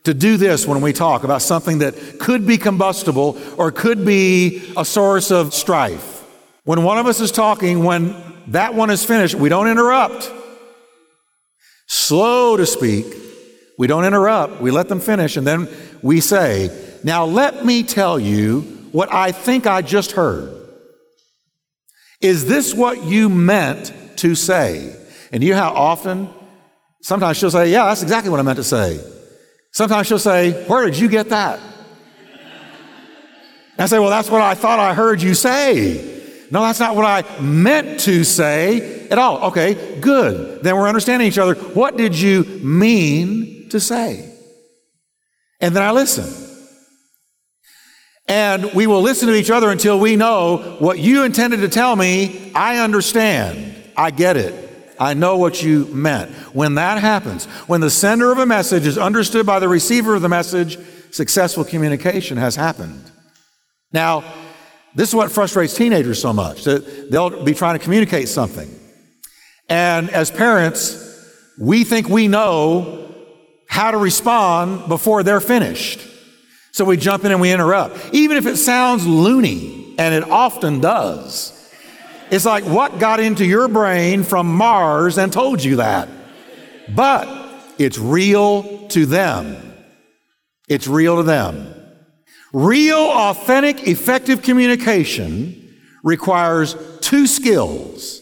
to 0.05 0.15
do 0.15 0.37
this 0.37 0.65
when 0.65 0.81
we 0.81 0.93
talk 0.93 1.25
about 1.25 1.43
something 1.43 1.79
that 1.79 2.21
could 2.21 2.47
be 2.47 2.57
combustible 2.57 3.37
or 3.59 3.73
could 3.73 4.07
be 4.07 4.73
a 4.77 4.85
source 4.85 5.33
of 5.33 5.53
strife. 5.53 6.25
When 6.63 6.85
one 6.85 6.99
of 6.99 7.07
us 7.07 7.19
is 7.19 7.33
talking, 7.33 7.83
when 7.83 8.15
that 8.47 8.77
one 8.77 8.91
is 8.91 9.05
finished, 9.05 9.35
we 9.35 9.49
don't 9.49 9.67
interrupt. 9.67 10.31
Slow 11.89 12.57
to 12.57 12.65
speak. 12.65 13.07
We 13.83 13.89
don't 13.89 14.05
interrupt. 14.05 14.61
We 14.61 14.71
let 14.71 14.89
them 14.89 15.01
finish, 15.01 15.37
and 15.37 15.45
then 15.45 15.69
we 16.03 16.21
say, 16.21 16.71
Now 17.03 17.25
let 17.25 17.65
me 17.67 17.83
tell 17.83 18.17
you 18.17 18.61
what 18.93 19.13
I 19.13 19.33
think 19.33 19.67
I 19.67 19.83
just 19.83 20.13
heard. 20.13 20.55
Is 22.21 22.47
this 22.47 22.75
what 22.75 23.03
you 23.03 23.29
meant 23.29 23.93
to 24.19 24.37
say? 24.37 24.95
And 25.33 25.43
you 25.43 25.51
know 25.51 25.57
how 25.57 25.73
often? 25.73 26.29
Sometimes 27.01 27.39
she'll 27.39 27.51
say, 27.51 27.73
Yeah, 27.73 27.87
that's 27.87 28.05
exactly 28.05 28.31
what 28.31 28.39
I 28.39 28.45
meant 28.45 28.59
to 28.59 28.63
say. 28.63 29.01
Sometimes 29.73 30.07
she'll 30.07 30.21
say, 30.21 30.65
Where 30.69 30.87
did 30.87 30.97
you 30.97 31.09
get 31.09 31.31
that? 31.31 31.59
I 33.81 33.87
say, 33.87 33.99
Well, 33.99 34.11
that's 34.11 34.31
what 34.31 34.43
I 34.43 34.55
thought 34.55 34.79
I 34.79 34.95
heard 34.95 35.21
you 35.21 35.35
say. 35.35 36.21
No, 36.53 36.63
that's 36.63 36.79
not 36.79 36.95
what 36.95 37.05
I 37.05 37.41
meant 37.41 37.99
to 38.03 38.23
say 38.23 39.09
at 39.09 39.19
all. 39.19 39.49
Okay, 39.49 39.99
good. 39.99 40.63
Then 40.63 40.77
we're 40.77 40.87
understanding 40.87 41.27
each 41.27 41.39
other. 41.39 41.55
What 41.55 41.97
did 41.97 42.17
you 42.17 42.45
mean 42.45 43.62
to 43.73 43.81
say? 43.81 44.33
And 45.61 45.77
then 45.77 45.83
I 45.83 45.91
listen. 45.91 46.49
And 48.29 48.73
we 48.73 48.87
will 48.87 49.03
listen 49.03 49.29
to 49.29 49.35
each 49.35 49.51
other 49.51 49.71
until 49.71 49.99
we 49.99 50.17
know 50.17 50.77
what 50.79 50.99
you 50.99 51.25
intended 51.25 51.61
to 51.61 51.69
tell 51.69 51.95
me, 51.97 52.53
I 52.55 52.79
understand. 52.79 53.75
I 53.97 54.11
get 54.11 54.37
it. 54.37 54.95
I 54.99 55.15
know 55.15 55.37
what 55.37 55.63
you 55.63 55.87
meant. 55.87 56.31
When 56.55 56.77
that 56.77 57.01
happens, 57.01 57.47
when 57.67 57.81
the 57.81 57.91
sender 57.91 58.31
of 58.31 58.39
a 58.39 58.47
message 58.47 58.87
is 58.87 58.97
understood 58.97 59.45
by 59.45 59.59
the 59.59 59.69
receiver 59.69 60.15
of 60.15 60.23
the 60.23 60.29
message, 60.29 60.79
successful 61.11 61.65
communication 61.65 62.39
has 62.39 62.55
happened. 62.55 63.11
Now, 63.93 64.25
this 64.95 65.09
is 65.09 65.15
what 65.15 65.33
frustrates 65.33 65.75
teenagers 65.75 66.21
so 66.21 66.33
much. 66.33 66.65
They'll 66.65 67.43
be 67.45 67.55
trying 67.55 67.79
to 67.79 67.83
communicate 67.83 68.29
something. 68.29 68.71
And 69.69 70.09
as 70.11 70.31
parents, 70.31 71.09
we 71.59 71.85
think 71.85 72.09
we 72.09 72.29
know 72.29 73.02
how 73.73 73.91
to 73.91 73.97
respond 73.97 74.87
before 74.87 75.23
they're 75.23 75.41
finished. 75.41 75.99
So 76.73 76.85
we 76.85 76.99
jump 76.99 77.25
in 77.25 77.33
and 77.33 77.41
we 77.41 77.51
interrupt. 77.51 78.13
Even 78.13 78.37
if 78.37 78.45
it 78.45 78.59
sounds 78.59 79.07
loony, 79.07 79.95
and 79.97 80.15
it 80.15 80.25
often 80.31 80.79
does. 80.79 81.59
It's 82.31 82.45
like, 82.45 82.65
what 82.65 82.99
got 82.99 83.19
into 83.19 83.47
your 83.47 83.69
brain 83.69 84.25
from 84.25 84.55
Mars 84.55 85.17
and 85.17 85.33
told 85.33 85.65
you 85.65 85.77
that? 85.77 86.11
But 86.95 87.29
it's 87.79 87.99
real 87.99 88.89
to 88.89 89.07
them. 89.07 89.75
It's 90.69 90.87
real 90.87 91.17
to 91.17 91.23
them. 91.23 91.75
Real, 92.53 92.99
authentic, 92.99 93.89
effective 93.89 94.43
communication 94.43 95.79
requires 96.03 96.77
two 97.01 97.27
skills. 97.27 98.21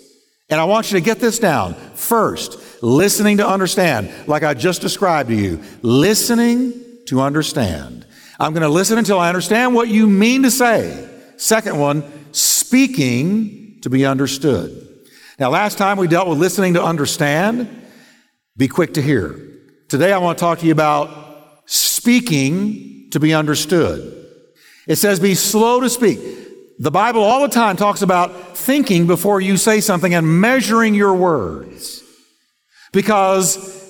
And 0.48 0.60
I 0.60 0.64
want 0.64 0.92
you 0.92 0.98
to 1.00 1.04
get 1.04 1.18
this 1.18 1.40
down. 1.40 1.74
First, 1.94 2.69
listening 2.82 3.38
to 3.38 3.48
understand, 3.48 4.10
like 4.26 4.42
I 4.42 4.54
just 4.54 4.80
described 4.80 5.30
to 5.30 5.36
you. 5.36 5.62
Listening 5.82 6.72
to 7.06 7.20
understand. 7.20 8.06
I'm 8.38 8.52
going 8.52 8.62
to 8.62 8.68
listen 8.68 8.98
until 8.98 9.18
I 9.18 9.28
understand 9.28 9.74
what 9.74 9.88
you 9.88 10.06
mean 10.06 10.44
to 10.44 10.50
say. 10.50 11.08
Second 11.36 11.78
one, 11.78 12.04
speaking 12.32 13.78
to 13.82 13.90
be 13.90 14.06
understood. 14.06 14.88
Now, 15.38 15.50
last 15.50 15.78
time 15.78 15.96
we 15.96 16.06
dealt 16.06 16.28
with 16.28 16.38
listening 16.38 16.74
to 16.74 16.82
understand, 16.82 17.68
be 18.56 18.68
quick 18.68 18.94
to 18.94 19.02
hear. 19.02 19.38
Today 19.88 20.12
I 20.12 20.18
want 20.18 20.38
to 20.38 20.40
talk 20.40 20.58
to 20.60 20.66
you 20.66 20.72
about 20.72 21.62
speaking 21.66 23.08
to 23.10 23.20
be 23.20 23.34
understood. 23.34 24.16
It 24.86 24.96
says 24.96 25.20
be 25.20 25.34
slow 25.34 25.80
to 25.80 25.90
speak. 25.90 26.18
The 26.78 26.90
Bible 26.90 27.22
all 27.22 27.42
the 27.42 27.48
time 27.48 27.76
talks 27.76 28.02
about 28.02 28.56
thinking 28.56 29.06
before 29.06 29.40
you 29.40 29.56
say 29.56 29.80
something 29.80 30.14
and 30.14 30.40
measuring 30.40 30.94
your 30.94 31.14
words. 31.14 31.99
Because 32.92 33.80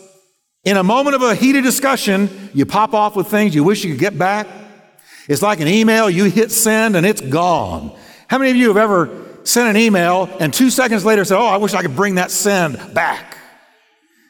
in 0.64 0.76
a 0.76 0.82
moment 0.82 1.16
of 1.16 1.22
a 1.22 1.34
heated 1.34 1.64
discussion, 1.64 2.50
you 2.52 2.66
pop 2.66 2.94
off 2.94 3.16
with 3.16 3.28
things 3.28 3.54
you 3.54 3.64
wish 3.64 3.84
you 3.84 3.92
could 3.92 4.00
get 4.00 4.18
back. 4.18 4.46
It's 5.28 5.42
like 5.42 5.60
an 5.60 5.68
email, 5.68 6.10
you 6.10 6.24
hit 6.24 6.50
send 6.50 6.96
and 6.96 7.06
it's 7.06 7.20
gone. 7.20 7.96
How 8.28 8.38
many 8.38 8.50
of 8.50 8.56
you 8.56 8.68
have 8.68 8.76
ever 8.76 9.26
sent 9.44 9.68
an 9.68 9.76
email, 9.76 10.28
and 10.38 10.52
two 10.52 10.70
seconds 10.70 11.04
later 11.04 11.24
said, 11.24 11.38
Oh, 11.38 11.46
I 11.46 11.56
wish 11.56 11.74
I 11.74 11.82
could 11.82 11.96
bring 11.96 12.16
that 12.16 12.30
send 12.30 12.94
back. 12.94 13.36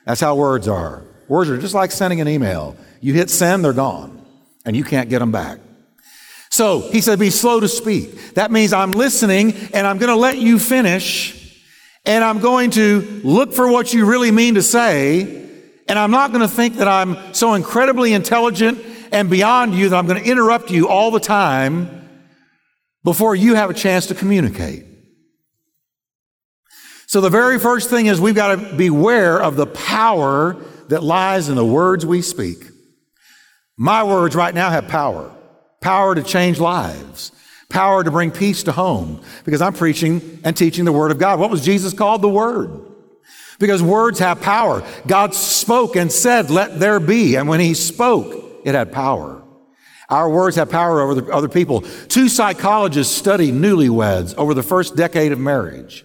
That's 0.06 0.20
how 0.20 0.34
words 0.36 0.68
are. 0.68 1.04
Words 1.28 1.50
are 1.50 1.58
just 1.58 1.74
like 1.74 1.90
sending 1.92 2.20
an 2.20 2.28
email. 2.28 2.76
You 3.00 3.14
hit 3.14 3.30
send, 3.30 3.64
they're 3.64 3.72
gone, 3.72 4.24
and 4.64 4.76
you 4.76 4.84
can't 4.84 5.08
get 5.08 5.20
them 5.20 5.32
back. 5.32 5.58
So 6.50 6.80
he 6.80 7.00
said, 7.00 7.18
Be 7.18 7.30
slow 7.30 7.60
to 7.60 7.68
speak. 7.68 8.34
That 8.34 8.50
means 8.50 8.72
I'm 8.72 8.92
listening 8.92 9.54
and 9.72 9.86
I'm 9.86 9.98
going 9.98 10.10
to 10.10 10.16
let 10.16 10.38
you 10.38 10.58
finish, 10.58 11.39
and 12.04 12.24
I'm 12.24 12.40
going 12.40 12.70
to 12.72 13.20
look 13.24 13.52
for 13.52 13.70
what 13.70 13.92
you 13.92 14.06
really 14.06 14.30
mean 14.30 14.54
to 14.54 14.62
say, 14.62 15.48
and 15.88 15.98
I'm 15.98 16.10
not 16.10 16.32
going 16.32 16.42
to 16.42 16.48
think 16.48 16.76
that 16.76 16.88
I'm 16.88 17.34
so 17.34 17.54
incredibly 17.54 18.12
intelligent 18.12 18.84
and 19.12 19.28
beyond 19.28 19.74
you 19.74 19.88
that 19.88 19.96
I'm 19.96 20.06
going 20.06 20.22
to 20.22 20.28
interrupt 20.28 20.70
you 20.70 20.88
all 20.88 21.10
the 21.10 21.20
time 21.20 22.08
before 23.04 23.34
you 23.34 23.54
have 23.54 23.70
a 23.70 23.74
chance 23.74 24.06
to 24.06 24.14
communicate. 24.14 24.86
So, 27.06 27.20
the 27.20 27.30
very 27.30 27.58
first 27.58 27.90
thing 27.90 28.06
is 28.06 28.20
we've 28.20 28.36
got 28.36 28.56
to 28.56 28.76
beware 28.76 29.42
of 29.42 29.56
the 29.56 29.66
power 29.66 30.56
that 30.88 31.02
lies 31.02 31.48
in 31.48 31.56
the 31.56 31.64
words 31.64 32.06
we 32.06 32.22
speak. 32.22 32.58
My 33.76 34.04
words 34.04 34.36
right 34.36 34.54
now 34.54 34.70
have 34.70 34.86
power 34.88 35.34
power 35.80 36.14
to 36.14 36.22
change 36.22 36.60
lives, 36.60 37.32
power 37.70 38.04
to 38.04 38.10
bring 38.10 38.30
peace 38.30 38.64
to 38.64 38.72
home, 38.72 39.22
because 39.44 39.62
I'm 39.62 39.72
preaching 39.72 40.40
and 40.44 40.54
teaching 40.56 40.84
the 40.84 40.92
Word 40.92 41.10
of 41.10 41.18
God. 41.18 41.40
What 41.40 41.50
was 41.50 41.64
Jesus 41.64 41.94
called? 41.94 42.20
The 42.20 42.28
Word. 42.28 42.86
Because 43.58 43.82
words 43.82 44.18
have 44.18 44.40
power. 44.40 44.82
God 45.06 45.34
spoke 45.34 45.96
and 45.96 46.10
said, 46.10 46.50
Let 46.50 46.78
there 46.78 47.00
be. 47.00 47.36
And 47.36 47.48
when 47.48 47.60
He 47.60 47.74
spoke, 47.74 48.60
it 48.64 48.74
had 48.74 48.92
power. 48.92 49.42
Our 50.08 50.28
words 50.28 50.56
have 50.56 50.70
power 50.70 51.00
over 51.00 51.32
other 51.32 51.48
people. 51.48 51.82
Two 52.08 52.28
psychologists 52.28 53.16
studied 53.16 53.54
newlyweds 53.54 54.34
over 54.36 54.54
the 54.54 54.62
first 54.62 54.96
decade 54.96 55.30
of 55.30 55.38
marriage. 55.38 56.04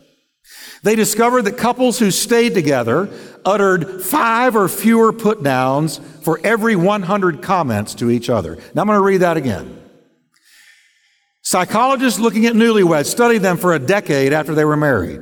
They 0.83 0.95
discovered 0.95 1.43
that 1.43 1.57
couples 1.57 1.97
who 1.97 2.11
stayed 2.11 2.53
together 2.53 3.09
uttered 3.43 4.03
five 4.03 4.55
or 4.55 4.69
fewer 4.69 5.11
put 5.11 5.41
downs 5.41 5.99
for 6.21 6.39
every 6.43 6.75
100 6.75 7.41
comments 7.41 7.95
to 7.95 8.11
each 8.11 8.29
other. 8.29 8.57
Now 8.75 8.81
I'm 8.81 8.87
going 8.87 8.99
to 8.99 9.03
read 9.03 9.21
that 9.21 9.37
again. 9.37 9.81
Psychologists 11.45 12.19
looking 12.19 12.47
at 12.47 12.55
newlyweds 12.55 13.05
studied 13.05 13.43
them 13.43 13.55
for 13.55 13.75
a 13.75 13.79
decade 13.79 14.33
after 14.33 14.55
they 14.55 14.65
were 14.65 14.75
married. 14.75 15.21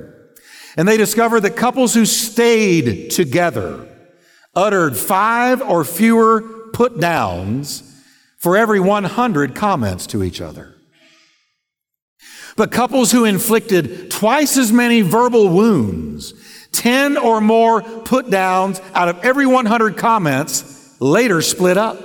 And 0.77 0.87
they 0.87 0.95
discovered 0.95 1.41
that 1.41 1.57
couples 1.57 1.93
who 1.93 2.05
stayed 2.05 3.11
together 3.11 3.89
uttered 4.55 4.95
five 4.95 5.61
or 5.61 5.83
fewer 5.83 6.69
put 6.71 6.97
downs 6.97 7.83
for 8.37 8.55
every 8.55 8.79
100 8.79 9.53
comments 9.53 10.07
to 10.07 10.23
each 10.23 10.39
other. 10.39 10.75
But 12.55 12.71
couples 12.71 13.11
who 13.11 13.25
inflicted 13.25 14.09
twice 14.09 14.55
as 14.55 14.71
many 14.71 15.01
verbal 15.01 15.49
wounds, 15.49 16.33
10 16.71 17.17
or 17.17 17.41
more 17.41 17.81
put 17.81 18.29
downs 18.29 18.79
out 18.93 19.09
of 19.09 19.19
every 19.25 19.45
100 19.45 19.97
comments, 19.97 20.95
later 21.01 21.41
split 21.41 21.77
up. 21.77 21.97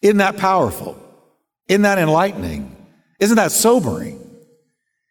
Isn't 0.00 0.18
that 0.18 0.38
powerful? 0.38 0.98
Isn't 1.68 1.82
that 1.82 1.98
enlightening? 1.98 2.74
Isn't 3.20 3.36
that 3.36 3.52
sobering? 3.52 4.24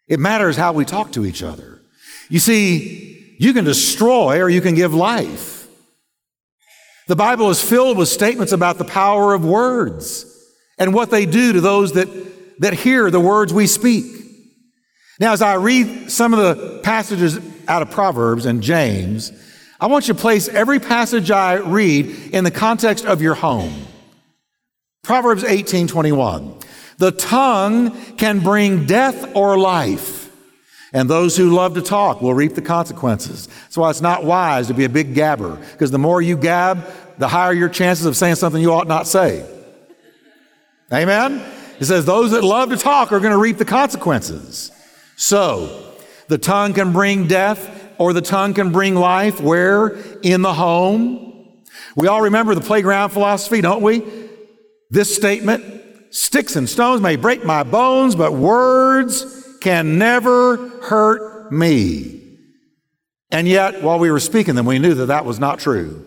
It 0.07 0.19
matters 0.19 0.55
how 0.55 0.73
we 0.73 0.85
talk 0.85 1.11
to 1.13 1.25
each 1.25 1.43
other. 1.43 1.81
You 2.29 2.39
see, 2.39 3.35
you 3.39 3.53
can 3.53 3.63
destroy 3.63 4.41
or 4.41 4.49
you 4.49 4.61
can 4.61 4.75
give 4.75 4.93
life. 4.93 5.67
The 7.07 7.15
Bible 7.15 7.49
is 7.49 7.61
filled 7.61 7.97
with 7.97 8.09
statements 8.09 8.51
about 8.51 8.77
the 8.77 8.85
power 8.85 9.33
of 9.33 9.45
words 9.45 10.25
and 10.77 10.93
what 10.93 11.09
they 11.09 11.25
do 11.25 11.53
to 11.53 11.61
those 11.61 11.93
that, 11.93 12.09
that 12.59 12.73
hear 12.73 13.09
the 13.09 13.19
words 13.19 13.53
we 13.53 13.67
speak. 13.67 14.05
Now, 15.19 15.33
as 15.33 15.41
I 15.41 15.55
read 15.55 16.11
some 16.11 16.33
of 16.33 16.39
the 16.39 16.79
passages 16.83 17.39
out 17.67 17.81
of 17.81 17.91
Proverbs 17.91 18.45
and 18.45 18.61
James, 18.61 19.31
I 19.79 19.87
want 19.87 20.07
you 20.07 20.13
to 20.13 20.19
place 20.19 20.47
every 20.47 20.79
passage 20.79 21.31
I 21.31 21.55
read 21.55 22.33
in 22.33 22.43
the 22.43 22.51
context 22.51 23.05
of 23.05 23.21
your 23.21 23.35
home. 23.35 23.73
Proverbs 25.07 25.45
18 25.45 25.87
21. 25.87 26.53
The 26.97 27.11
tongue 27.13 27.91
can 28.17 28.41
bring 28.41 28.85
death 28.85 29.37
or 29.37 29.57
life, 29.57 30.29
and 30.91 31.09
those 31.09 31.37
who 31.37 31.49
love 31.49 31.75
to 31.75 31.81
talk 31.81 32.21
will 32.21 32.33
reap 32.33 32.55
the 32.55 32.61
consequences. 32.61 33.47
That's 33.47 33.77
why 33.77 33.89
it's 33.89 34.01
not 34.01 34.25
wise 34.25 34.67
to 34.67 34.73
be 34.73 34.83
a 34.83 34.89
big 34.89 35.15
gabber, 35.15 35.61
because 35.71 35.91
the 35.91 35.97
more 35.97 36.21
you 36.21 36.35
gab, 36.35 36.85
the 37.19 37.29
higher 37.29 37.53
your 37.53 37.69
chances 37.69 38.05
of 38.05 38.17
saying 38.17 38.35
something 38.35 38.61
you 38.61 38.73
ought 38.73 38.89
not 38.89 39.07
say. 39.07 39.49
Amen? 40.91 41.41
It 41.79 41.85
says, 41.85 42.03
Those 42.03 42.31
that 42.31 42.43
love 42.43 42.71
to 42.71 42.77
talk 42.77 43.13
are 43.13 43.21
going 43.21 43.31
to 43.31 43.37
reap 43.37 43.59
the 43.59 43.63
consequences. 43.63 44.73
So, 45.15 45.93
the 46.27 46.37
tongue 46.37 46.73
can 46.73 46.91
bring 46.91 47.29
death 47.29 47.93
or 47.97 48.11
the 48.11 48.21
tongue 48.21 48.53
can 48.53 48.73
bring 48.73 48.93
life. 48.93 49.39
Where? 49.39 49.97
In 50.21 50.41
the 50.41 50.53
home. 50.53 51.63
We 51.95 52.09
all 52.09 52.23
remember 52.23 52.55
the 52.55 52.61
playground 52.61 53.11
philosophy, 53.11 53.61
don't 53.61 53.81
we? 53.81 54.26
This 54.89 55.13
statement 55.15 55.77
Sticks 56.09 56.55
and 56.55 56.69
stones 56.69 57.01
may 57.01 57.15
break 57.15 57.43
my 57.43 57.63
bones, 57.63 58.15
but 58.15 58.33
words 58.33 59.57
can 59.61 59.97
never 59.97 60.57
hurt 60.81 61.51
me. 61.51 62.37
And 63.29 63.47
yet, 63.47 63.83
while 63.83 63.99
we 63.99 64.09
were 64.09 64.19
speaking 64.19 64.55
them, 64.55 64.65
we 64.65 64.79
knew 64.79 64.93
that 64.95 65.07
that 65.07 65.25
was 65.25 65.39
not 65.39 65.59
true. 65.59 66.05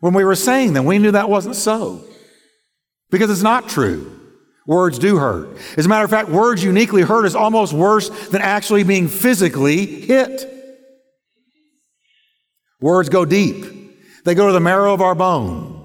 When 0.00 0.12
we 0.12 0.24
were 0.24 0.34
saying 0.34 0.74
them, 0.74 0.84
we 0.84 0.98
knew 0.98 1.12
that 1.12 1.30
wasn't 1.30 1.56
so. 1.56 2.04
Because 3.10 3.30
it's 3.30 3.42
not 3.42 3.68
true. 3.68 4.18
Words 4.66 4.98
do 4.98 5.16
hurt. 5.16 5.56
As 5.76 5.86
a 5.86 5.88
matter 5.88 6.04
of 6.04 6.10
fact, 6.10 6.28
words 6.28 6.62
uniquely 6.62 7.02
hurt 7.02 7.24
is 7.24 7.34
almost 7.34 7.72
worse 7.72 8.10
than 8.28 8.42
actually 8.42 8.84
being 8.84 9.08
physically 9.08 9.86
hit. 9.86 10.48
Words 12.80 13.08
go 13.08 13.24
deep. 13.24 13.64
They 14.24 14.34
go 14.34 14.46
to 14.46 14.52
the 14.52 14.60
marrow 14.60 14.92
of 14.92 15.00
our 15.00 15.14
bone. 15.14 15.81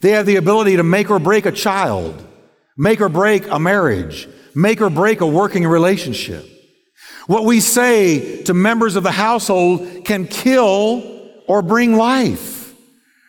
They 0.00 0.10
have 0.10 0.26
the 0.26 0.36
ability 0.36 0.76
to 0.76 0.82
make 0.82 1.10
or 1.10 1.18
break 1.18 1.46
a 1.46 1.52
child 1.52 2.24
make 2.76 3.00
or 3.00 3.08
break 3.08 3.48
a 3.48 3.58
marriage, 3.58 4.28
make 4.54 4.80
or 4.80 4.90
break 4.90 5.20
a 5.20 5.26
working 5.26 5.66
relationship. 5.66 6.44
What 7.26 7.44
we 7.44 7.60
say 7.60 8.42
to 8.44 8.54
members 8.54 8.96
of 8.96 9.02
the 9.02 9.12
household 9.12 10.04
can 10.04 10.26
kill 10.26 11.30
or 11.46 11.62
bring 11.62 11.96
life, 11.96 12.74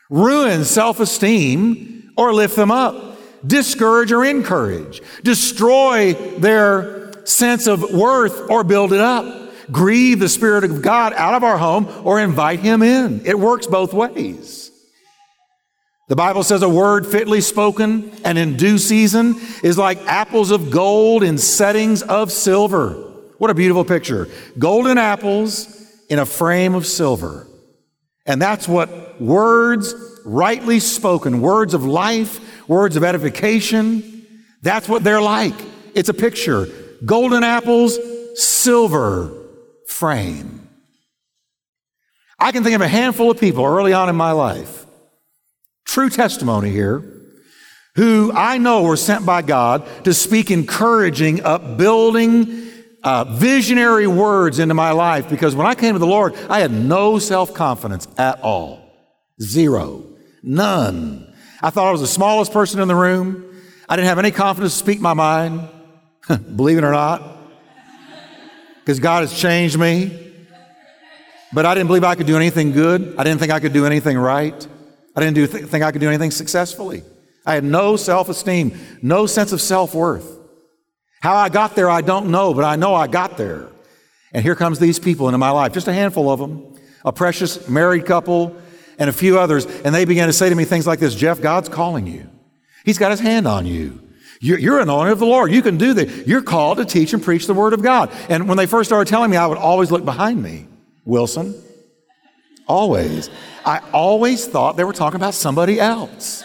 ruin 0.09 0.65
self 0.65 0.99
esteem 0.99 2.11
or 2.17 2.33
lift 2.33 2.55
them 2.55 2.71
up, 2.71 3.17
discourage 3.45 4.11
or 4.11 4.25
encourage, 4.25 5.01
destroy 5.23 6.13
their 6.13 7.25
sense 7.25 7.67
of 7.67 7.93
worth 7.93 8.49
or 8.49 8.63
build 8.63 8.91
it 8.93 9.01
up, 9.01 9.51
grieve 9.71 10.19
the 10.19 10.29
Spirit 10.29 10.63
of 10.63 10.81
God 10.81 11.13
out 11.13 11.33
of 11.33 11.43
our 11.43 11.57
home 11.57 11.87
or 12.03 12.19
invite 12.19 12.59
Him 12.59 12.81
in. 12.81 13.25
It 13.25 13.39
works 13.39 13.67
both 13.67 13.93
ways. 13.93 14.71
The 16.07 16.15
Bible 16.15 16.43
says 16.43 16.61
a 16.61 16.69
word 16.69 17.07
fitly 17.07 17.41
spoken 17.41 18.11
and 18.23 18.37
in 18.37 18.57
due 18.57 18.77
season 18.77 19.35
is 19.63 19.75
like 19.77 19.97
apples 20.05 20.51
of 20.51 20.69
gold 20.69 21.23
in 21.23 21.39
settings 21.39 22.03
of 22.03 22.31
silver. 22.31 22.91
What 23.39 23.49
a 23.49 23.55
beautiful 23.55 23.83
picture. 23.83 24.27
Golden 24.59 24.99
apples 24.99 25.67
in 26.07 26.19
a 26.19 26.25
frame 26.25 26.75
of 26.75 26.85
silver. 26.85 27.47
And 28.27 28.39
that's 28.39 28.67
what 28.67 29.19
words 29.19 29.95
rightly 30.25 30.79
spoken, 30.79 31.41
words 31.41 31.73
of 31.73 31.83
life, 31.83 32.67
words 32.67 32.95
of 32.95 33.03
edification, 33.03 34.25
that's 34.61 34.89
what 34.89 35.03
they're 35.03 35.21
like. 35.21 35.53
It's 35.93 36.09
a 36.09 36.13
picture. 36.13 36.67
Golden 37.03 37.43
apples, 37.43 37.97
silver 38.35 39.31
frame. 39.87 40.67
I 42.39 42.51
can 42.51 42.63
think 42.63 42.75
of 42.75 42.81
a 42.81 42.87
handful 42.87 43.31
of 43.31 43.39
people 43.39 43.63
early 43.63 43.93
on 43.93 44.09
in 44.09 44.15
my 44.15 44.31
life 44.31 44.84
true 45.95 46.09
testimony 46.09 46.71
here, 46.71 47.01
who 47.95 48.29
I 48.33 48.57
know 48.57 48.83
were 48.83 48.97
sent 48.97 49.25
by 49.25 49.41
God 49.41 49.87
to 50.03 50.13
speak 50.13 50.51
encouraging, 50.51 51.41
upbuilding, 51.41 52.69
uh, 53.01 53.23
visionary 53.23 54.05
words 54.05 54.59
into 54.59 54.73
my 54.73 54.91
life 54.91 55.29
because 55.29 55.55
when 55.55 55.65
I 55.65 55.73
came 55.73 55.93
to 55.93 55.99
the 55.99 56.05
Lord, 56.05 56.35
I 56.49 56.59
had 56.59 56.69
no 56.69 57.17
self 57.17 57.53
confidence 57.53 58.09
at 58.17 58.41
all. 58.41 58.81
Zero. 59.41 60.03
None. 60.43 61.33
I 61.61 61.69
thought 61.69 61.87
I 61.87 61.91
was 61.93 62.01
the 62.01 62.07
smallest 62.07 62.51
person 62.51 62.81
in 62.81 62.89
the 62.89 62.95
room. 62.95 63.45
I 63.87 63.95
didn't 63.95 64.09
have 64.09 64.19
any 64.19 64.31
confidence 64.31 64.73
to 64.73 64.79
speak 64.79 64.99
my 64.99 65.13
mind, 65.13 65.65
believe 66.57 66.77
it 66.77 66.83
or 66.83 66.91
not, 66.91 67.37
because 68.81 68.99
God 68.99 69.21
has 69.21 69.33
changed 69.33 69.79
me. 69.79 70.33
But 71.53 71.65
I 71.65 71.73
didn't 71.73 71.87
believe 71.87 72.03
I 72.03 72.15
could 72.15 72.27
do 72.27 72.35
anything 72.35 72.73
good. 72.73 73.15
I 73.17 73.23
didn't 73.23 73.39
think 73.39 73.53
I 73.53 73.61
could 73.61 73.71
do 73.71 73.85
anything 73.85 74.17
right. 74.17 74.67
I 75.15 75.21
didn't 75.21 75.35
do, 75.35 75.47
th- 75.47 75.65
think 75.65 75.83
I 75.83 75.91
could 75.91 76.01
do 76.01 76.09
anything 76.09 76.31
successfully. 76.31 77.03
I 77.45 77.53
had 77.53 77.63
no 77.63 77.95
self 77.95 78.29
esteem, 78.29 78.77
no 79.01 79.25
sense 79.27 79.51
of 79.51 79.61
self 79.61 79.93
worth. 79.93 80.39
How 81.21 81.35
I 81.35 81.49
got 81.49 81.75
there, 81.75 81.89
I 81.89 82.01
don't 82.01 82.29
know, 82.31 82.53
but 82.53 82.63
I 82.63 82.75
know 82.75 82.93
I 82.93 83.07
got 83.07 83.37
there. 83.37 83.67
And 84.33 84.43
here 84.43 84.55
comes 84.55 84.79
these 84.79 84.99
people 84.99 85.27
into 85.27 85.37
my 85.37 85.51
life, 85.51 85.73
just 85.73 85.87
a 85.87 85.93
handful 85.93 86.29
of 86.29 86.39
them, 86.39 86.75
a 87.05 87.13
precious 87.13 87.69
married 87.69 88.05
couple, 88.05 88.55
and 88.99 89.09
a 89.09 89.13
few 89.13 89.39
others. 89.39 89.65
And 89.65 89.95
they 89.95 90.05
began 90.05 90.27
to 90.27 90.33
say 90.33 90.49
to 90.49 90.55
me 90.55 90.65
things 90.65 90.85
like 90.85 90.99
this 90.99 91.15
Jeff, 91.15 91.41
God's 91.41 91.69
calling 91.69 92.07
you. 92.07 92.29
He's 92.83 92.97
got 92.97 93.11
his 93.11 93.19
hand 93.19 93.47
on 93.47 93.65
you. 93.65 94.01
You're, 94.41 94.59
you're 94.59 94.75
an 94.77 94.83
anointed 94.83 95.13
of 95.13 95.19
the 95.19 95.25
Lord. 95.25 95.51
You 95.51 95.61
can 95.61 95.77
do 95.77 95.93
that. 95.93 96.27
You're 96.27 96.41
called 96.41 96.77
to 96.77 96.85
teach 96.85 97.13
and 97.13 97.23
preach 97.23 97.47
the 97.47 97.53
word 97.53 97.73
of 97.73 97.81
God. 97.81 98.11
And 98.29 98.47
when 98.47 98.57
they 98.57 98.65
first 98.65 98.89
started 98.89 99.09
telling 99.09 99.31
me, 99.31 99.37
I 99.37 99.47
would 99.47 99.57
always 99.57 99.91
look 99.91 100.05
behind 100.05 100.43
me. 100.43 100.67
Wilson, 101.05 101.55
Always. 102.67 103.29
I 103.65 103.79
always 103.93 104.47
thought 104.47 104.77
they 104.77 104.83
were 104.83 104.93
talking 104.93 105.17
about 105.17 105.33
somebody 105.33 105.79
else. 105.79 106.43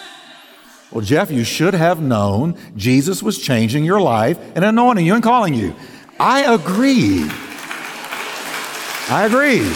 Well, 0.91 1.05
Jeff, 1.05 1.31
you 1.31 1.45
should 1.45 1.75
have 1.75 2.01
known 2.01 2.57
Jesus 2.77 3.23
was 3.23 3.39
changing 3.39 3.85
your 3.85 4.01
life 4.01 4.39
and 4.57 4.65
anointing 4.65 5.07
you 5.07 5.15
and 5.15 5.23
calling 5.23 5.55
you. 5.55 5.75
I 6.19 6.53
agree. 6.53 7.25
I 9.09 9.27
agree. 9.27 9.67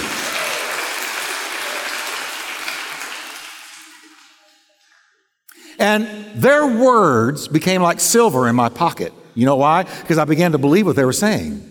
And 5.78 6.06
their 6.34 6.66
words 6.66 7.48
became 7.48 7.82
like 7.82 8.00
silver 8.00 8.48
in 8.48 8.56
my 8.56 8.68
pocket. 8.68 9.12
You 9.34 9.46
know 9.46 9.56
why? 9.56 9.84
Because 9.84 10.18
I 10.18 10.24
began 10.24 10.52
to 10.52 10.58
believe 10.58 10.86
what 10.86 10.96
they 10.96 11.04
were 11.04 11.12
saying. 11.12 11.70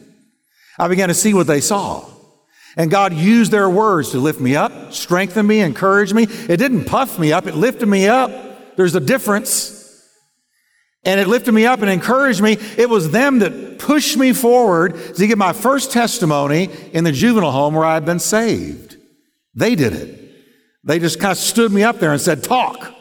I 0.78 0.88
began 0.88 1.10
to 1.10 1.14
see 1.14 1.34
what 1.34 1.48
they 1.48 1.62
saw. 1.62 2.13
And 2.76 2.90
God 2.90 3.14
used 3.14 3.52
their 3.52 3.70
words 3.70 4.12
to 4.12 4.20
lift 4.20 4.40
me 4.40 4.56
up, 4.56 4.94
strengthen 4.94 5.46
me, 5.46 5.60
encourage 5.60 6.14
me. 6.14 6.24
It 6.24 6.58
didn't 6.58 6.86
puff 6.86 7.20
me 7.20 7.32
up, 7.32 7.46
it 7.46 7.56
lifted 7.56 7.86
me 7.86 8.08
up. 8.08 8.76
There's 8.76 8.96
a 8.96 9.00
difference. 9.00 9.82
And 11.06 11.20
it 11.20 11.28
lifted 11.28 11.52
me 11.52 11.66
up 11.66 11.82
and 11.82 11.90
encouraged 11.90 12.42
me. 12.42 12.54
It 12.78 12.90
was 12.90 13.12
them 13.12 13.40
that 13.40 13.78
pushed 13.78 14.18
me 14.18 14.32
forward 14.32 15.16
to 15.16 15.28
get 15.28 15.38
my 15.38 15.52
first 15.52 15.92
testimony 15.92 16.70
in 16.94 17.04
the 17.04 17.12
juvenile 17.12 17.52
home 17.52 17.76
where 17.76 17.84
I 17.84 17.94
had 17.94 18.06
been 18.06 18.20
saved. 18.20 18.98
They 19.54 19.76
did 19.76 19.94
it. 19.94 20.32
They 20.86 21.00
just 21.00 21.20
kind 21.20 21.34
of 21.34 21.38
stood 21.38 21.72
me 21.72 21.84
up 21.84 22.00
there 22.00 22.12
and 22.12 22.22
said, 22.22 22.44
Talk. 22.44 22.94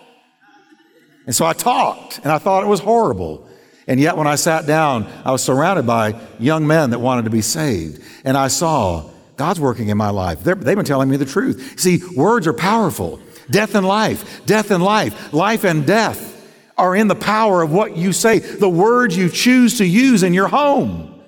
And 1.26 1.34
so 1.34 1.46
I 1.46 1.52
talked, 1.52 2.18
and 2.18 2.32
I 2.32 2.38
thought 2.38 2.64
it 2.64 2.68
was 2.68 2.80
horrible. 2.80 3.48
And 3.86 4.00
yet, 4.00 4.16
when 4.16 4.26
I 4.26 4.34
sat 4.34 4.66
down, 4.66 5.06
I 5.24 5.30
was 5.30 5.42
surrounded 5.42 5.86
by 5.86 6.20
young 6.38 6.66
men 6.66 6.90
that 6.90 6.98
wanted 6.98 7.24
to 7.24 7.30
be 7.30 7.42
saved. 7.42 8.02
And 8.24 8.36
I 8.36 8.48
saw 8.48 9.08
God's 9.42 9.58
working 9.58 9.88
in 9.88 9.98
my 9.98 10.10
life. 10.10 10.44
they 10.44 10.50
have 10.50 10.62
been 10.62 10.84
telling 10.84 11.10
me 11.10 11.16
the 11.16 11.24
truth. 11.24 11.74
See, 11.80 12.00
words 12.14 12.46
are 12.46 12.52
powerful. 12.52 13.20
Death 13.50 13.74
and 13.74 13.84
life, 13.84 14.46
death 14.46 14.70
and 14.70 14.80
life, 14.84 15.32
life 15.32 15.64
and 15.64 15.84
death 15.84 16.48
are 16.78 16.94
in 16.94 17.08
the 17.08 17.16
power 17.16 17.60
of 17.60 17.72
what 17.72 17.96
you 17.96 18.12
say, 18.12 18.38
the 18.38 18.68
words 18.68 19.16
you 19.16 19.28
choose 19.28 19.78
to 19.78 19.84
use 19.84 20.22
in 20.22 20.32
your 20.32 20.46
home. 20.46 21.24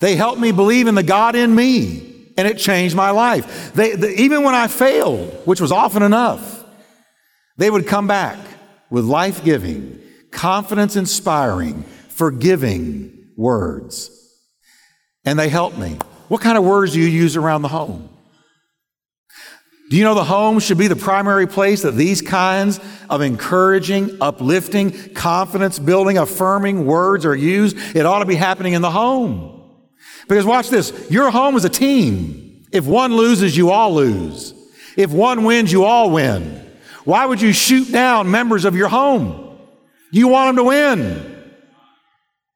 They 0.00 0.16
help 0.16 0.40
me 0.40 0.50
believe 0.50 0.88
in 0.88 0.96
the 0.96 1.04
God 1.04 1.36
in 1.36 1.54
me, 1.54 2.32
and 2.36 2.48
it 2.48 2.58
changed 2.58 2.96
my 2.96 3.10
life. 3.10 3.72
They, 3.74 3.94
they, 3.94 4.16
even 4.16 4.42
when 4.42 4.56
I 4.56 4.66
failed, 4.66 5.32
which 5.44 5.60
was 5.60 5.70
often 5.70 6.02
enough, 6.02 6.64
they 7.58 7.70
would 7.70 7.86
come 7.86 8.08
back 8.08 8.40
with 8.90 9.04
life 9.04 9.44
giving, 9.44 10.00
confidence 10.32 10.96
inspiring, 10.96 11.84
forgiving 12.08 13.28
words. 13.36 14.10
And 15.24 15.38
they 15.38 15.48
helped 15.48 15.78
me. 15.78 15.96
What 16.32 16.40
kind 16.40 16.56
of 16.56 16.64
words 16.64 16.94
do 16.94 16.98
you 16.98 17.08
use 17.08 17.36
around 17.36 17.60
the 17.60 17.68
home? 17.68 18.08
Do 19.90 19.98
you 19.98 20.02
know 20.02 20.14
the 20.14 20.24
home 20.24 20.60
should 20.60 20.78
be 20.78 20.86
the 20.86 20.96
primary 20.96 21.46
place 21.46 21.82
that 21.82 21.90
these 21.90 22.22
kinds 22.22 22.80
of 23.10 23.20
encouraging, 23.20 24.16
uplifting, 24.18 25.12
confidence 25.12 25.78
building, 25.78 26.16
affirming 26.16 26.86
words 26.86 27.26
are 27.26 27.36
used? 27.36 27.76
It 27.94 28.06
ought 28.06 28.20
to 28.20 28.24
be 28.24 28.34
happening 28.34 28.72
in 28.72 28.80
the 28.80 28.90
home. 28.90 29.76
Because 30.26 30.46
watch 30.46 30.70
this 30.70 31.06
your 31.10 31.30
home 31.30 31.54
is 31.54 31.66
a 31.66 31.68
team. 31.68 32.64
If 32.72 32.86
one 32.86 33.14
loses, 33.14 33.54
you 33.54 33.70
all 33.70 33.92
lose. 33.94 34.54
If 34.96 35.12
one 35.12 35.44
wins, 35.44 35.70
you 35.70 35.84
all 35.84 36.10
win. 36.10 36.66
Why 37.04 37.26
would 37.26 37.42
you 37.42 37.52
shoot 37.52 37.92
down 37.92 38.30
members 38.30 38.64
of 38.64 38.74
your 38.74 38.88
home? 38.88 39.58
You 40.10 40.28
want 40.28 40.48
them 40.48 40.64
to 40.64 40.68
win. 40.70 41.52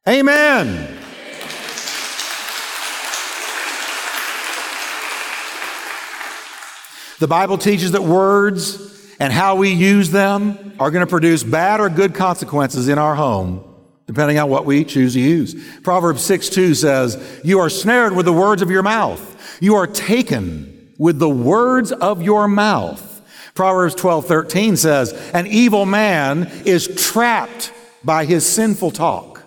Amen. 0.09 0.96
The 7.19 7.27
Bible 7.27 7.57
teaches 7.57 7.93
that 7.93 8.03
words 8.03 9.15
and 9.19 9.33
how 9.33 9.57
we 9.57 9.71
use 9.71 10.11
them 10.11 10.75
are 10.79 10.91
going 10.91 11.05
to 11.05 11.11
produce 11.11 11.43
bad 11.43 11.81
or 11.81 11.89
good 11.89 12.15
consequences 12.15 12.89
in 12.89 12.99
our 12.99 13.15
home, 13.15 13.65
depending 14.07 14.39
on 14.39 14.51
what 14.51 14.67
we 14.67 14.85
choose 14.85 15.15
to 15.15 15.21
use. 15.21 15.55
Proverbs 15.81 16.23
6 16.23 16.51
2 16.51 16.75
says, 16.75 17.41
You 17.43 17.59
are 17.61 17.71
snared 17.71 18.15
with 18.15 18.27
the 18.27 18.35
words 18.35 18.61
of 18.61 18.71
your 18.71 18.83
mouth. 18.83 19.59
You 19.63 19.77
are 19.77 19.87
taken 19.87 20.93
with 20.99 21.19
the 21.19 21.31
words 21.31 21.91
of 21.91 22.21
your 22.21 22.49
mouth. 22.49 23.15
Proverbs 23.55 23.95
12 23.95 24.27
13 24.27 24.77
says, 24.77 25.13
An 25.33 25.47
evil 25.47 25.87
man 25.87 26.51
is 26.67 26.87
trapped 26.87 27.73
by 28.05 28.27
his 28.27 28.45
sinful 28.45 28.91
talk, 28.91 29.43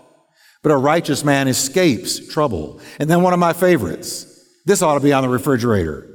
but 0.63 0.71
a 0.71 0.77
righteous 0.77 1.23
man 1.23 1.47
escapes 1.47 2.27
trouble. 2.33 2.81
And 2.99 3.07
then 3.07 3.21
one 3.21 3.33
of 3.33 3.39
my 3.39 3.53
favorites. 3.53 4.25
This 4.65 4.81
ought 4.81 4.95
to 4.95 4.99
be 4.99 5.13
on 5.13 5.23
the 5.23 5.29
refrigerator. 5.29 6.08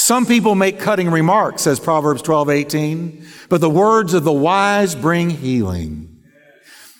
Some 0.00 0.24
people 0.24 0.54
make 0.54 0.80
cutting 0.80 1.10
remarks, 1.10 1.62
says 1.62 1.78
Proverbs 1.78 2.22
12, 2.22 2.48
18, 2.48 3.26
but 3.50 3.60
the 3.60 3.68
words 3.68 4.14
of 4.14 4.24
the 4.24 4.32
wise 4.32 4.94
bring 4.94 5.28
healing. 5.28 6.22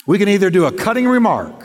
We 0.06 0.18
can 0.18 0.28
either 0.28 0.50
do 0.50 0.66
a 0.66 0.72
cutting 0.72 1.08
remark, 1.08 1.64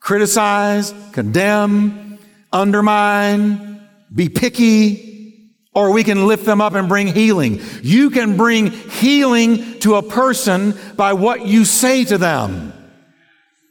criticize, 0.00 0.92
condemn, 1.12 2.18
undermine, 2.52 3.88
be 4.12 4.28
picky, 4.28 5.52
or 5.72 5.92
we 5.92 6.02
can 6.02 6.26
lift 6.26 6.44
them 6.44 6.60
up 6.60 6.74
and 6.74 6.88
bring 6.88 7.06
healing. 7.06 7.60
You 7.82 8.10
can 8.10 8.36
bring 8.36 8.72
healing 8.72 9.78
to 9.80 9.94
a 9.94 10.02
person 10.02 10.74
by 10.96 11.12
what 11.12 11.46
you 11.46 11.64
say 11.64 12.04
to 12.06 12.18
them. 12.18 12.72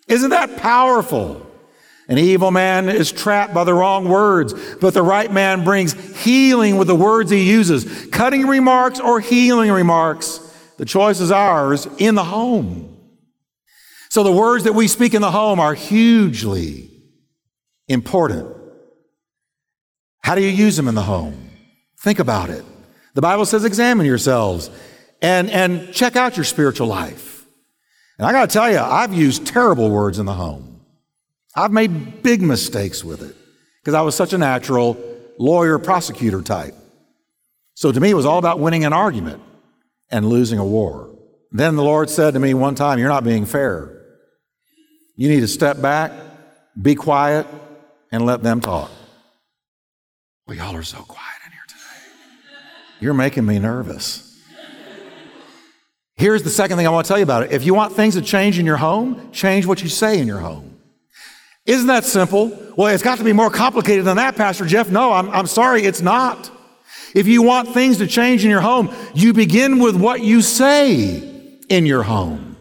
Isn't 0.08 0.30
that 0.30 0.56
powerful? 0.56 1.51
An 2.12 2.17
evil 2.17 2.52
man 2.52 2.89
is 2.89 3.10
trapped 3.10 3.54
by 3.54 3.63
the 3.63 3.74
wrong 3.74 4.10
words, 4.10 4.54
but 4.82 4.93
the 4.93 5.02
right 5.02 5.32
man 5.32 5.63
brings 5.63 5.93
healing 6.21 6.76
with 6.76 6.88
the 6.88 6.95
words 6.95 7.32
he 7.32 7.50
uses. 7.50 8.08
Cutting 8.08 8.47
remarks 8.47 9.00
or 9.00 9.21
healing 9.21 9.71
remarks, 9.71 10.39
the 10.78 10.84
choice 10.84 11.21
is 11.21 11.32
ours 11.32 11.88
in 12.00 12.15
the 12.15 12.26
home. 12.26 12.97
So 14.10 14.24
the 14.24 14.32
words 14.34 14.65
that 14.65 14.74
we 14.74 14.89
speak 14.89 15.13
in 15.13 15.21
the 15.21 15.32
home 15.32 15.62
are 15.62 15.74
hugely 15.74 16.89
important. 17.88 18.58
How 20.21 20.36
do 20.36 20.41
you 20.41 20.50
use 20.50 20.76
them 20.76 20.89
in 20.89 20.95
the 20.95 21.04
home? 21.04 21.50
Think 21.97 22.19
about 22.19 22.50
it. 22.50 22.65
The 23.13 23.21
Bible 23.21 23.45
says 23.45 23.63
examine 23.63 24.06
yourselves 24.06 24.69
and, 25.21 25.50
and 25.50 25.93
check 25.93 26.17
out 26.17 26.36
your 26.36 26.43
spiritual 26.43 26.88
life. 26.88 27.45
And 28.17 28.28
I 28.28 28.34
got 28.34 28.50
to 28.50 28.54
tell 28.54 28.69
you, 28.69 28.80
I've 28.80 29.13
used 29.13 29.47
terrible 29.47 29.89
words 29.89 30.19
in 30.19 30.26
the 30.26 30.34
home. 30.34 30.71
I've 31.56 31.72
made 31.72 32.24
big 32.24 32.42
mistakes 32.42 33.04
with 33.04 33.22
it 33.22 33.36
because 33.82 33.94
I 33.94 34.02
was 34.02 34.16
such 34.16 34.34
a 34.34 34.38
natural 34.38 34.98
lawyer 35.38 35.80
prosecutor 35.80 36.42
type. 36.42 36.76
So 37.74 37.92
to 37.92 38.00
me, 38.00 38.12
it 38.12 38.16
was 38.16 38.26
all 38.26 38.38
about 38.38 38.60
winning 38.60 38.86
an 38.86 38.94
argument 38.94 39.42
and 40.10 40.26
losing 40.26 40.60
a 40.60 40.66
war. 40.66 41.10
Then 41.52 41.76
the 41.76 41.84
Lord 41.84 42.10
said 42.10 42.34
to 42.36 42.40
me 42.40 42.54
one 42.54 42.76
time, 42.76 43.00
You're 43.00 43.10
not 43.10 43.24
being 43.24 43.46
fair. 43.46 43.98
You 45.16 45.30
need 45.30 45.42
to 45.42 45.48
step 45.48 45.82
back, 45.82 46.12
be 46.82 46.96
quiet, 46.96 47.46
and 48.12 48.26
let 48.26 48.44
them 48.44 48.62
talk. 48.62 48.90
Well, 50.48 50.58
y'all 50.58 50.76
are 50.76 50.84
so 50.84 51.00
quiet 51.00 51.40
in 51.46 51.52
here 51.52 51.62
today. 51.68 52.60
You're 53.00 53.14
making 53.14 53.46
me 53.46 53.60
nervous. 53.60 54.28
Here's 56.16 56.44
the 56.44 56.50
second 56.50 56.78
thing 56.78 56.86
I 56.86 56.92
want 56.92 57.06
to 57.06 57.08
tell 57.08 57.18
you 57.18 57.24
about 57.24 57.44
it. 57.44 57.52
If 57.52 57.66
you 57.66 57.74
want 57.74 57.94
things 57.94 58.14
to 58.14 58.22
change 58.22 58.60
in 58.60 58.66
your 58.66 58.78
home, 58.78 59.32
change 59.32 59.66
what 59.66 59.82
you 59.82 59.90
say 59.90 60.20
in 60.20 60.28
your 60.28 60.40
home. 60.40 60.71
Isn't 61.65 61.88
that 61.88 62.06
simple? 62.06 62.58
Well, 62.76 62.93
it's 62.93 63.04
got 63.04 63.19
to 63.19 63.24
be 63.24 63.34
more 63.34 63.50
complicated 63.50 64.06
than 64.06 64.17
that, 64.17 64.36
Pastor 64.36 64.65
Jeff. 64.65 64.89
No, 64.89 65.12
I'm, 65.13 65.30
I'm 65.30 65.47
sorry, 65.47 65.84
it's 65.84 66.02
not. 66.02 66.50
If 67.13 67.28
you 67.28 67.43
want 67.43 67.74
things 67.74 67.97
to 68.00 68.08
change 68.08 68.43
in 68.43 68.50
your 68.50 68.62
home, 68.62 68.93
you 69.13 69.34
begin 69.34 69.80
with 69.80 69.95
what 69.95 70.21
you 70.21 70.41
say 70.41 71.60
in 71.69 71.86
your 71.86 72.04
home 72.04 72.58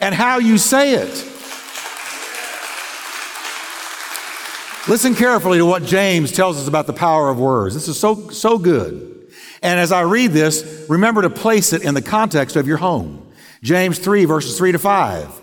and 0.00 0.14
how 0.14 0.38
you 0.38 0.58
say 0.58 0.94
it. 0.94 1.26
Listen 4.88 5.14
carefully 5.14 5.58
to 5.58 5.66
what 5.66 5.84
James 5.84 6.32
tells 6.32 6.58
us 6.58 6.66
about 6.66 6.86
the 6.86 6.92
power 6.92 7.28
of 7.28 7.38
words. 7.38 7.74
This 7.74 7.88
is 7.88 7.98
so, 7.98 8.30
so 8.30 8.58
good. 8.58 9.28
And 9.62 9.78
as 9.78 9.92
I 9.92 10.00
read 10.02 10.30
this, 10.30 10.86
remember 10.88 11.22
to 11.22 11.30
place 11.30 11.72
it 11.72 11.82
in 11.82 11.94
the 11.94 12.02
context 12.02 12.56
of 12.56 12.66
your 12.66 12.78
home. 12.78 13.30
James 13.62 13.98
3, 13.98 14.24
verses 14.24 14.56
3 14.56 14.72
to 14.72 14.78
5. 14.78 15.39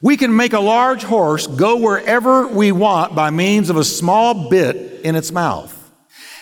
We 0.00 0.16
can 0.16 0.36
make 0.36 0.52
a 0.52 0.60
large 0.60 1.02
horse 1.02 1.46
go 1.46 1.76
wherever 1.76 2.46
we 2.46 2.70
want 2.70 3.14
by 3.14 3.30
means 3.30 3.68
of 3.68 3.76
a 3.76 3.84
small 3.84 4.48
bit 4.48 5.00
in 5.02 5.16
its 5.16 5.32
mouth. 5.32 5.74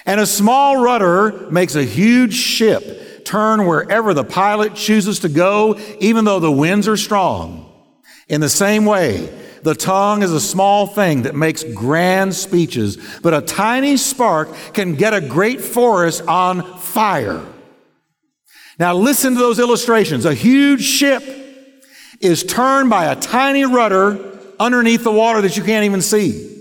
And 0.05 0.21
a 0.21 0.27
small 0.27 0.83
rudder 0.83 1.51
makes 1.51 1.75
a 1.75 1.83
huge 1.83 2.35
ship 2.35 3.25
turn 3.25 3.67
wherever 3.67 4.15
the 4.15 4.25
pilot 4.25 4.75
chooses 4.75 5.21
to 5.21 5.29
go, 5.29 5.79
even 5.99 6.25
though 6.25 6.39
the 6.39 6.53
winds 6.53 6.87
are 6.87 6.97
strong. 6.97 7.73
In 8.29 8.41
the 8.41 8.49
same 8.49 8.85
way, 8.85 9.27
the 9.63 9.75
tongue 9.75 10.23
is 10.23 10.33
a 10.33 10.41
small 10.41 10.87
thing 10.87 11.23
that 11.23 11.35
makes 11.35 11.65
grand 11.65 12.35
speeches, 12.35 12.99
but 13.23 13.35
a 13.35 13.41
tiny 13.41 13.97
spark 13.97 14.55
can 14.75 14.95
get 14.95 15.13
a 15.13 15.21
great 15.21 15.61
forest 15.61 16.23
on 16.29 16.79
fire. 16.79 17.45
Now 18.79 18.95
listen 18.95 19.33
to 19.33 19.39
those 19.39 19.59
illustrations. 19.59 20.25
A 20.25 20.35
huge 20.35 20.83
ship 20.83 21.23
is 22.21 22.45
turned 22.45 22.91
by 22.91 23.07
a 23.07 23.17
tiny 23.17 23.65
rudder 23.65 24.39
underneath 24.59 25.05
the 25.05 25.13
water 25.13 25.43
that 25.43 25.57
you 25.57 25.63
can't 25.63 25.85
even 25.85 26.03
see. 26.03 26.53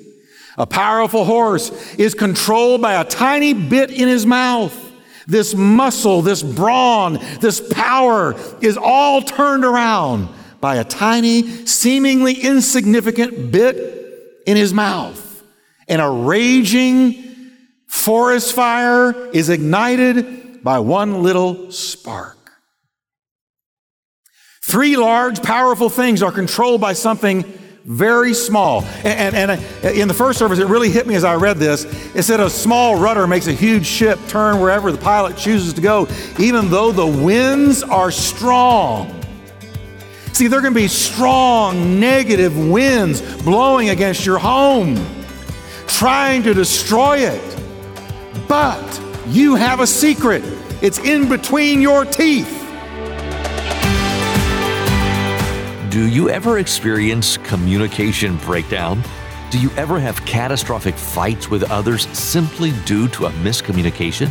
A 0.57 0.65
powerful 0.65 1.25
horse 1.25 1.95
is 1.95 2.13
controlled 2.13 2.81
by 2.81 2.93
a 2.93 3.03
tiny 3.03 3.53
bit 3.53 3.91
in 3.91 4.07
his 4.07 4.25
mouth. 4.25 4.81
This 5.27 5.55
muscle, 5.55 6.21
this 6.21 6.43
brawn, 6.43 7.19
this 7.41 7.59
power 7.73 8.35
is 8.61 8.77
all 8.77 9.21
turned 9.21 9.65
around 9.65 10.29
by 10.61 10.77
a 10.77 10.83
tiny, 10.83 11.65
seemingly 11.65 12.33
insignificant 12.33 13.51
bit 13.51 14.43
in 14.45 14.55
his 14.55 14.73
mouth. 14.73 15.43
And 15.87 16.01
a 16.01 16.09
raging 16.09 17.23
forest 17.87 18.53
fire 18.53 19.13
is 19.31 19.49
ignited 19.49 20.63
by 20.63 20.79
one 20.79 21.21
little 21.21 21.71
spark. 21.71 22.34
Three 24.75 24.97
large, 24.97 25.41
powerful 25.41 25.87
things 25.87 26.21
are 26.21 26.33
controlled 26.33 26.81
by 26.81 26.91
something 26.91 27.43
very 27.85 28.33
small. 28.33 28.83
And, 29.05 29.33
and, 29.33 29.51
and, 29.51 29.85
uh, 29.85 29.87
in 29.87 30.09
the 30.09 30.13
first 30.13 30.37
service, 30.37 30.59
it 30.59 30.67
really 30.67 30.89
hit 30.89 31.07
me 31.07 31.15
as 31.15 31.23
I 31.23 31.35
read 31.35 31.59
this. 31.59 31.85
It 32.13 32.23
said 32.23 32.41
a 32.41 32.49
small 32.49 32.97
rudder 32.97 33.25
makes 33.25 33.47
a 33.47 33.53
huge 33.53 33.85
ship 33.85 34.19
turn 34.27 34.59
wherever 34.59 34.91
the 34.91 34.97
pilot 34.97 35.37
chooses 35.37 35.71
to 35.75 35.81
go, 35.81 36.09
even 36.39 36.69
though 36.69 36.91
the 36.91 37.07
winds 37.07 37.83
are 37.83 38.11
strong. 38.11 39.23
See, 40.33 40.47
there 40.47 40.59
can 40.59 40.73
be 40.73 40.89
strong 40.89 41.97
negative 41.97 42.57
winds 42.57 43.21
blowing 43.43 43.91
against 43.91 44.25
your 44.25 44.39
home, 44.39 44.97
trying 45.87 46.43
to 46.43 46.53
destroy 46.53 47.19
it. 47.19 47.61
But 48.49 49.01
you 49.27 49.55
have 49.55 49.79
a 49.79 49.87
secret, 49.87 50.43
it's 50.81 50.99
in 50.99 51.29
between 51.29 51.79
your 51.79 52.03
teeth. 52.03 52.64
Do 55.95 56.09
you 56.09 56.29
ever 56.29 56.57
experience 56.57 57.37
communication 57.37 58.35
breakdown? 58.39 59.01
Do 59.49 59.57
you 59.57 59.71
ever 59.77 59.97
have 59.97 60.25
catastrophic 60.25 60.95
fights 60.95 61.49
with 61.49 61.71
others 61.71 62.05
simply 62.09 62.73
due 62.83 63.07
to 63.07 63.27
a 63.27 63.29
miscommunication? 63.29 64.29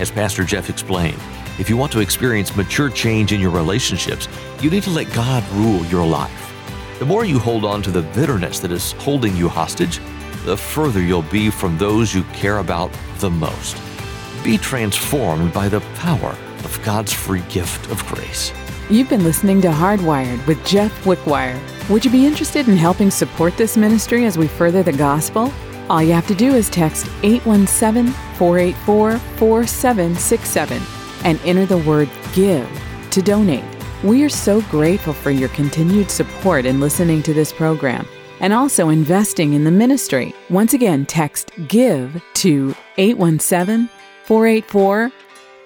As 0.00 0.10
Pastor 0.10 0.42
Jeff 0.42 0.68
explained, 0.68 1.20
if 1.60 1.70
you 1.70 1.76
want 1.76 1.92
to 1.92 2.00
experience 2.00 2.56
mature 2.56 2.90
change 2.90 3.32
in 3.32 3.40
your 3.40 3.52
relationships, 3.52 4.26
you 4.60 4.68
need 4.68 4.82
to 4.82 4.90
let 4.90 5.12
God 5.12 5.48
rule 5.52 5.84
your 5.84 6.04
life. 6.04 6.52
The 6.98 7.06
more 7.06 7.24
you 7.24 7.38
hold 7.38 7.64
on 7.64 7.82
to 7.82 7.92
the 7.92 8.02
bitterness 8.02 8.58
that 8.58 8.72
is 8.72 8.90
holding 8.94 9.36
you 9.36 9.48
hostage, 9.48 10.00
the 10.44 10.56
further 10.56 11.00
you'll 11.00 11.22
be 11.22 11.50
from 11.50 11.78
those 11.78 12.16
you 12.16 12.24
care 12.32 12.58
about 12.58 12.90
the 13.18 13.30
most. 13.30 13.80
Be 14.42 14.58
transformed 14.58 15.52
by 15.52 15.68
the 15.68 15.82
power 15.94 16.36
of 16.64 16.80
God's 16.84 17.12
free 17.12 17.42
gift 17.48 17.88
of 17.92 18.04
grace. 18.06 18.52
You've 18.88 19.08
been 19.08 19.24
listening 19.24 19.60
to 19.62 19.68
Hardwired 19.68 20.46
with 20.46 20.64
Jeff 20.64 20.92
Wickwire. 21.04 21.60
Would 21.90 22.04
you 22.04 22.10
be 22.10 22.24
interested 22.24 22.68
in 22.68 22.76
helping 22.76 23.10
support 23.10 23.56
this 23.56 23.76
ministry 23.76 24.24
as 24.26 24.38
we 24.38 24.46
further 24.46 24.84
the 24.84 24.92
gospel? 24.92 25.52
All 25.90 26.00
you 26.00 26.12
have 26.12 26.28
to 26.28 26.36
do 26.36 26.54
is 26.54 26.70
text 26.70 27.08
817 27.24 28.12
484 28.36 29.18
4767 29.18 30.80
and 31.24 31.40
enter 31.44 31.66
the 31.66 31.78
word 31.78 32.08
GIVE 32.32 32.68
to 33.10 33.22
donate. 33.22 33.64
We 34.04 34.22
are 34.22 34.28
so 34.28 34.60
grateful 34.62 35.14
for 35.14 35.32
your 35.32 35.48
continued 35.48 36.08
support 36.08 36.64
in 36.64 36.78
listening 36.78 37.24
to 37.24 37.34
this 37.34 37.52
program. 37.52 38.06
and 38.38 38.52
also 38.52 38.90
investing 38.90 39.54
in 39.54 39.64
the 39.64 39.70
ministry. 39.70 40.34
Once 40.50 40.74
again, 40.74 41.06
text 41.06 41.50
GIVE 41.68 42.22
to 42.34 42.74
817 42.98 43.88
484 44.24 45.10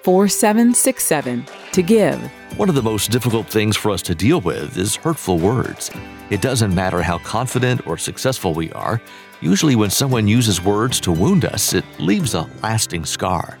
4767 0.03 1.45
to 1.73 1.83
give. 1.83 2.31
One 2.57 2.67
of 2.67 2.75
the 2.75 2.83
most 2.83 3.11
difficult 3.11 3.47
things 3.47 3.77
for 3.77 3.91
us 3.91 4.01
to 4.03 4.13
deal 4.13 4.41
with 4.41 4.77
is 4.77 4.97
hurtful 4.97 5.39
words. 5.39 5.89
It 6.29 6.41
doesn't 6.41 6.75
matter 6.75 7.01
how 7.01 7.17
confident 7.19 7.87
or 7.87 7.97
successful 7.97 8.53
we 8.53 8.71
are, 8.73 9.01
usually 9.39 9.77
when 9.77 9.89
someone 9.89 10.27
uses 10.27 10.61
words 10.61 10.99
to 11.01 11.13
wound 11.13 11.45
us, 11.45 11.73
it 11.73 11.85
leaves 11.97 12.35
a 12.35 12.47
lasting 12.61 13.05
scar. 13.05 13.57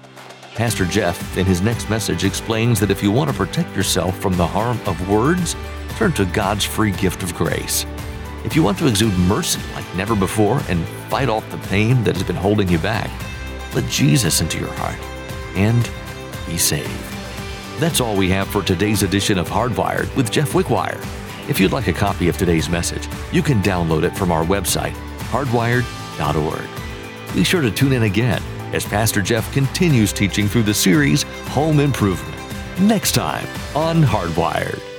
Pastor 0.55 0.85
Jeff, 0.85 1.37
in 1.37 1.45
his 1.45 1.61
next 1.61 1.89
message, 1.89 2.25
explains 2.25 2.81
that 2.81 2.91
if 2.91 3.01
you 3.01 3.11
want 3.11 3.31
to 3.31 3.35
protect 3.35 3.73
yourself 3.77 4.19
from 4.19 4.35
the 4.35 4.45
harm 4.45 4.77
of 4.85 5.09
words, 5.09 5.55
turn 5.95 6.11
to 6.13 6.25
God's 6.25 6.65
free 6.65 6.91
gift 6.91 7.23
of 7.23 7.33
grace. 7.33 7.85
If 8.43 8.57
you 8.57 8.61
want 8.61 8.77
to 8.79 8.87
exude 8.87 9.17
mercy 9.19 9.61
like 9.73 9.95
never 9.95 10.15
before 10.17 10.61
and 10.67 10.85
fight 11.09 11.29
off 11.29 11.49
the 11.49 11.69
pain 11.69 12.03
that 12.03 12.17
has 12.17 12.23
been 12.23 12.35
holding 12.35 12.67
you 12.67 12.77
back, 12.77 13.09
let 13.73 13.89
Jesus 13.89 14.41
into 14.41 14.59
your 14.59 14.73
heart 14.73 14.99
and 15.55 15.89
be 16.45 16.57
saved. 16.57 17.10
That's 17.81 17.99
all 17.99 18.15
we 18.15 18.29
have 18.29 18.47
for 18.47 18.61
today's 18.61 19.01
edition 19.01 19.39
of 19.39 19.49
Hardwired 19.49 20.15
with 20.15 20.29
Jeff 20.29 20.51
Wickwire. 20.51 21.03
If 21.49 21.59
you'd 21.59 21.71
like 21.71 21.87
a 21.87 21.93
copy 21.93 22.29
of 22.29 22.37
today's 22.37 22.69
message, 22.69 23.09
you 23.31 23.41
can 23.41 23.59
download 23.63 24.03
it 24.03 24.15
from 24.15 24.31
our 24.31 24.43
website, 24.43 24.93
hardwired.org. 25.31 27.33
Be 27.33 27.43
sure 27.43 27.63
to 27.63 27.71
tune 27.71 27.93
in 27.93 28.03
again 28.03 28.43
as 28.71 28.85
Pastor 28.85 29.23
Jeff 29.23 29.51
continues 29.51 30.13
teaching 30.13 30.47
through 30.47 30.61
the 30.61 30.73
series 30.75 31.23
Home 31.47 31.79
Improvement. 31.79 32.37
Next 32.79 33.13
time 33.13 33.47
on 33.75 34.03
Hardwired. 34.03 34.90